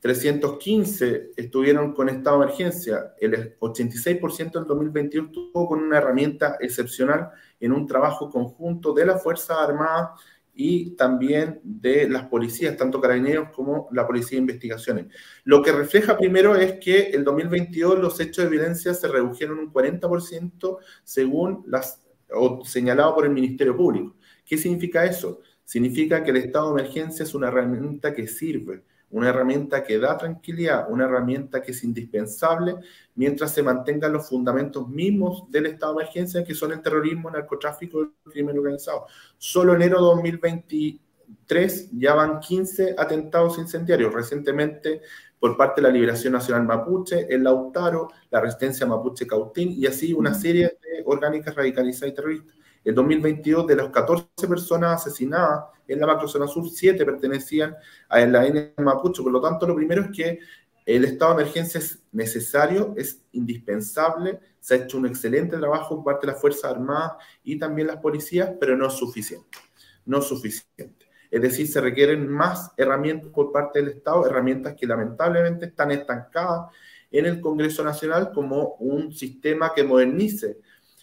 315 0.00 1.30
estuvieron 1.34 1.94
con 1.94 2.10
estado 2.10 2.40
de 2.40 2.44
emergencia. 2.44 3.14
El 3.18 3.58
86% 3.58 4.52
del 4.52 4.66
2022 4.66 5.28
estuvo 5.28 5.66
con 5.66 5.82
una 5.82 5.96
herramienta 5.96 6.58
excepcional 6.60 7.30
en 7.58 7.72
un 7.72 7.86
trabajo 7.86 8.28
conjunto 8.28 8.92
de 8.92 9.06
las 9.06 9.22
Fuerzas 9.22 9.56
Armadas 9.56 10.20
y 10.52 10.90
también 10.90 11.62
de 11.64 12.06
las 12.10 12.24
policías, 12.24 12.76
tanto 12.76 13.00
carabineros 13.00 13.48
como 13.54 13.88
la 13.92 14.06
Policía 14.06 14.36
de 14.36 14.42
Investigaciones. 14.42 15.06
Lo 15.44 15.62
que 15.62 15.72
refleja 15.72 16.18
primero 16.18 16.54
es 16.56 16.74
que 16.74 17.08
el 17.08 17.24
2022 17.24 17.98
los 17.98 18.20
hechos 18.20 18.44
de 18.44 18.50
violencia 18.50 18.92
se 18.92 19.08
redujeron 19.08 19.58
un 19.58 19.72
40% 19.72 20.76
según 21.02 21.64
las 21.66 22.03
o 22.34 22.64
señalado 22.64 23.14
por 23.14 23.24
el 23.24 23.32
Ministerio 23.32 23.76
Público. 23.76 24.16
¿Qué 24.44 24.56
significa 24.58 25.04
eso? 25.04 25.40
Significa 25.64 26.22
que 26.22 26.30
el 26.30 26.36
estado 26.38 26.74
de 26.74 26.82
emergencia 26.82 27.22
es 27.22 27.34
una 27.34 27.48
herramienta 27.48 28.12
que 28.12 28.26
sirve, 28.26 28.84
una 29.10 29.30
herramienta 29.30 29.82
que 29.82 29.98
da 29.98 30.18
tranquilidad, 30.18 30.90
una 30.90 31.04
herramienta 31.04 31.62
que 31.62 31.70
es 31.72 31.84
indispensable 31.84 32.76
mientras 33.14 33.52
se 33.52 33.62
mantengan 33.62 34.12
los 34.12 34.28
fundamentos 34.28 34.88
mismos 34.88 35.50
del 35.50 35.66
estado 35.66 35.94
de 35.94 36.02
emergencia, 36.02 36.44
que 36.44 36.54
son 36.54 36.72
el 36.72 36.82
terrorismo, 36.82 37.28
el 37.28 37.34
narcotráfico 37.34 38.00
y 38.02 38.02
el 38.04 38.32
crimen 38.32 38.58
organizado. 38.58 39.06
Solo 39.38 39.74
enero 39.74 39.98
de 39.98 40.04
2023 40.04 41.90
ya 41.92 42.14
van 42.14 42.40
15 42.40 42.96
atentados 42.98 43.58
incendiarios. 43.58 44.12
Recientemente 44.12 45.00
por 45.44 45.58
parte 45.58 45.82
de 45.82 45.88
la 45.88 45.92
Liberación 45.92 46.32
Nacional 46.32 46.64
Mapuche, 46.64 47.26
el 47.28 47.44
Lautaro, 47.44 48.08
la 48.30 48.40
Resistencia 48.40 48.86
Mapuche 48.86 49.26
Cautín 49.26 49.74
y 49.76 49.86
así 49.86 50.14
una 50.14 50.32
serie 50.32 50.78
de 50.82 50.93
orgánicas 51.04 51.54
radicalizadas 51.54 52.12
y 52.12 52.14
terroristas. 52.14 52.54
En 52.84 52.94
2022, 52.94 53.66
de 53.66 53.76
las 53.76 53.88
14 53.88 54.26
personas 54.46 55.00
asesinadas 55.00 55.64
en 55.88 56.00
la 56.00 56.06
macrozona 56.06 56.46
sur, 56.46 56.68
7 56.68 57.04
pertenecían 57.04 57.74
a 58.08 58.20
la 58.20 58.46
N 58.46 58.74
Mapuche. 58.78 59.22
Por 59.22 59.32
lo 59.32 59.40
tanto, 59.40 59.66
lo 59.66 59.74
primero 59.74 60.02
es 60.02 60.10
que 60.10 60.38
el 60.84 61.04
estado 61.04 61.34
de 61.34 61.42
emergencia 61.42 61.78
es 61.78 62.02
necesario, 62.12 62.94
es 62.96 63.22
indispensable, 63.32 64.38
se 64.60 64.74
ha 64.74 64.76
hecho 64.78 64.98
un 64.98 65.06
excelente 65.06 65.56
trabajo 65.56 65.96
por 65.96 66.04
parte 66.04 66.26
de 66.26 66.32
las 66.32 66.40
Fuerzas 66.40 66.72
Armadas 66.72 67.12
y 67.42 67.58
también 67.58 67.88
las 67.88 67.98
policías, 67.98 68.50
pero 68.60 68.76
no 68.76 68.88
es 68.88 68.92
suficiente. 68.92 69.58
No 70.04 70.18
es 70.18 70.26
suficiente. 70.26 71.06
Es 71.30 71.40
decir, 71.40 71.66
se 71.66 71.80
requieren 71.80 72.28
más 72.28 72.72
herramientas 72.76 73.30
por 73.30 73.50
parte 73.50 73.80
del 73.80 73.88
Estado, 73.88 74.26
herramientas 74.26 74.74
que 74.74 74.86
lamentablemente 74.86 75.66
están 75.66 75.90
estancadas 75.90 76.70
en 77.10 77.26
el 77.26 77.40
Congreso 77.40 77.82
Nacional 77.82 78.30
como 78.32 78.74
un 78.74 79.12
sistema 79.12 79.72
que 79.74 79.84
modernice 79.84 80.58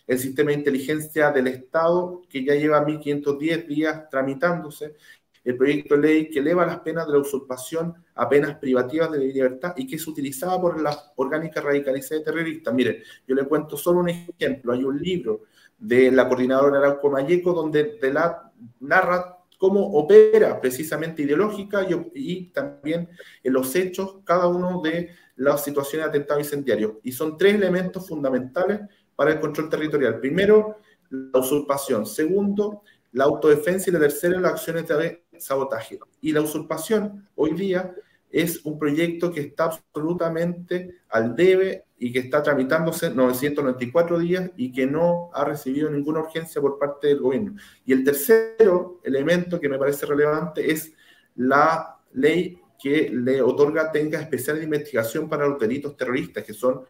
el 0.07 0.19
sistema 0.19 0.51
de 0.51 0.57
inteligencia 0.57 1.31
del 1.31 1.47
Estado 1.47 2.21
que 2.29 2.43
ya 2.43 2.55
lleva 2.55 2.85
1.510 2.85 3.67
días 3.67 4.09
tramitándose, 4.09 4.95
el 5.43 5.57
proyecto 5.57 5.95
de 5.95 6.01
ley 6.01 6.29
que 6.29 6.39
eleva 6.39 6.65
las 6.65 6.79
penas 6.79 7.07
de 7.07 7.13
la 7.13 7.19
usurpación 7.19 7.93
a 8.15 8.29
penas 8.29 8.57
privativas 8.57 9.11
de 9.11 9.19
libertad 9.19 9.73
y 9.75 9.87
que 9.87 9.95
es 9.95 10.07
utilizada 10.07 10.59
por 10.61 10.79
las 10.81 11.11
orgánicas 11.15 11.63
radicalizadas 11.63 12.23
terroristas. 12.23 12.73
Miren, 12.73 12.97
yo 13.27 13.35
le 13.35 13.45
cuento 13.45 13.75
solo 13.75 13.99
un 14.01 14.09
ejemplo. 14.09 14.73
Hay 14.73 14.83
un 14.83 15.01
libro 15.01 15.41
de 15.77 16.11
la 16.11 16.27
coordinadora 16.27 16.77
Arauco 16.77 17.09
Mayeco 17.09 17.53
donde 17.53 17.97
de 17.99 18.13
la, 18.13 18.51
narra 18.81 19.37
cómo 19.57 19.93
opera 19.93 20.59
precisamente 20.59 21.21
ideológica 21.21 21.85
y, 22.15 22.45
también 22.47 23.09
en 23.43 23.53
los 23.53 23.75
hechos 23.75 24.17
cada 24.23 24.47
uno 24.47 24.81
de 24.81 25.09
las 25.35 25.63
situaciones 25.63 26.05
de 26.05 26.09
atentado 26.09 26.39
incendiario. 26.39 26.99
Y 27.03 27.11
son 27.11 27.37
tres 27.37 27.55
elementos 27.55 28.07
fundamentales 28.07 28.81
para 29.21 29.33
el 29.33 29.39
control 29.39 29.69
territorial. 29.69 30.19
Primero, 30.19 30.79
la 31.11 31.41
usurpación. 31.41 32.07
Segundo, 32.07 32.81
la 33.11 33.25
autodefensa. 33.25 33.91
Y 33.91 33.93
la 33.93 33.99
tercera, 33.99 34.41
las 34.41 34.53
acciones 34.53 34.87
de 34.87 35.25
sabotaje. 35.37 35.99
Y 36.21 36.31
la 36.31 36.41
usurpación 36.41 37.29
hoy 37.35 37.53
día 37.53 37.93
es 38.31 38.65
un 38.65 38.79
proyecto 38.79 39.31
que 39.31 39.41
está 39.41 39.65
absolutamente 39.65 41.01
al 41.09 41.35
debe 41.35 41.85
y 41.99 42.11
que 42.11 42.17
está 42.17 42.41
tramitándose 42.41 43.11
994 43.11 44.17
días 44.17 44.49
y 44.57 44.71
que 44.71 44.87
no 44.87 45.29
ha 45.35 45.45
recibido 45.45 45.91
ninguna 45.91 46.21
urgencia 46.21 46.59
por 46.59 46.79
parte 46.79 47.09
del 47.09 47.19
gobierno. 47.19 47.53
Y 47.85 47.93
el 47.93 48.03
tercero 48.03 49.01
elemento 49.03 49.59
que 49.59 49.69
me 49.69 49.77
parece 49.77 50.07
relevante 50.07 50.71
es 50.71 50.93
la 51.35 51.99
ley 52.13 52.59
que 52.81 53.11
le 53.11 53.39
otorga 53.43 53.91
tenga 53.91 54.19
especial 54.19 54.63
investigación 54.63 55.29
para 55.29 55.47
los 55.47 55.59
delitos 55.59 55.95
terroristas, 55.95 56.43
que 56.43 56.53
son 56.53 56.81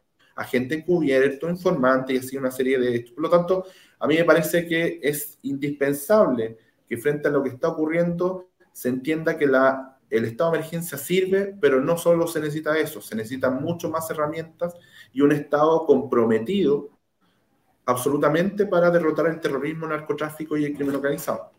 agente 0.42 0.76
encubierto, 0.76 1.50
informante 1.50 2.14
y 2.14 2.18
así 2.18 2.38
una 2.38 2.52
serie 2.52 2.78
de. 2.80 3.12
Por 3.14 3.24
lo 3.24 3.30
tanto, 3.30 3.66
a 4.00 4.08
mí 4.08 4.16
me 4.16 4.24
parece 4.24 4.68
que 4.68 5.00
es 5.02 5.40
indispensable 5.44 6.58
que 6.88 6.98
frente 6.98 7.28
a 7.28 7.32
lo 7.32 7.44
que 7.44 7.50
está 7.50 7.70
ocurriendo 7.70 8.50
se 8.72 8.90
entienda 8.90 9.38
que 9.38 9.48
la 9.48 9.92
el 10.12 10.26
estado 10.26 10.52
de 10.52 10.58
emergencia 10.58 10.98
sirve, 10.98 11.56
pero 11.60 11.80
no 11.80 11.98
solo 11.98 12.28
se 12.28 12.42
necesita 12.42 12.78
eso, 12.78 13.02
se 13.02 13.16
necesitan 13.16 13.64
mucho 13.64 13.90
más 13.90 14.12
herramientas 14.12 14.76
y 15.14 15.22
un 15.22 15.32
Estado 15.32 15.86
comprometido 15.86 16.90
absolutamente 17.86 18.66
para 18.66 18.92
derrotar 18.92 19.28
el 19.28 19.40
terrorismo, 19.40 19.86
el 19.86 19.92
narcotráfico 19.92 20.58
y 20.58 20.66
el 20.66 20.76
crimen 20.76 20.96
organizado. 20.96 21.52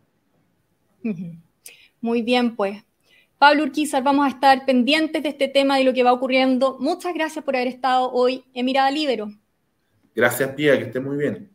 Muy 2.01 2.23
bien, 2.23 2.55
pues. 2.55 2.85
Pablo 3.43 3.65
Urquizar, 3.65 4.05
vamos 4.05 4.25
a 4.25 4.29
estar 4.29 4.65
pendientes 4.65 5.21
de 5.21 5.31
este 5.31 5.49
tema 5.49 5.81
y 5.81 5.83
lo 5.83 5.93
que 5.93 6.05
va 6.05 6.13
ocurriendo. 6.13 6.77
Muchas 6.79 7.13
gracias 7.13 7.45
por 7.45 7.57
haber 7.57 7.67
estado 7.67 8.13
hoy 8.13 8.45
en 8.55 8.65
Mirada 8.65 8.89
Libero. 8.89 9.33
Gracias, 10.15 10.51
Pía, 10.51 10.79
que 10.79 10.85
esté 10.85 11.01
muy 11.01 11.17
bien. 11.17 11.51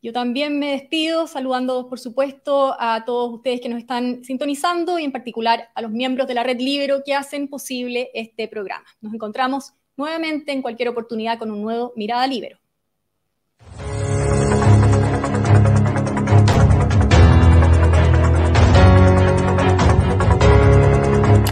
Yo 0.00 0.12
también 0.12 0.56
me 0.56 0.70
despido 0.70 1.26
saludando, 1.26 1.88
por 1.88 1.98
supuesto, 1.98 2.76
a 2.78 3.04
todos 3.04 3.34
ustedes 3.34 3.60
que 3.60 3.68
nos 3.68 3.80
están 3.80 4.22
sintonizando 4.22 4.96
y 5.00 5.02
en 5.02 5.10
particular 5.10 5.68
a 5.74 5.82
los 5.82 5.90
miembros 5.90 6.28
de 6.28 6.34
la 6.34 6.44
Red 6.44 6.60
Libero 6.60 7.02
que 7.04 7.12
hacen 7.12 7.48
posible 7.48 8.12
este 8.14 8.46
programa. 8.46 8.86
Nos 9.00 9.12
encontramos 9.14 9.72
nuevamente 9.96 10.52
en 10.52 10.62
cualquier 10.62 10.90
oportunidad 10.90 11.40
con 11.40 11.50
un 11.50 11.60
nuevo 11.60 11.92
Mirada 11.96 12.24
Libero. 12.28 12.60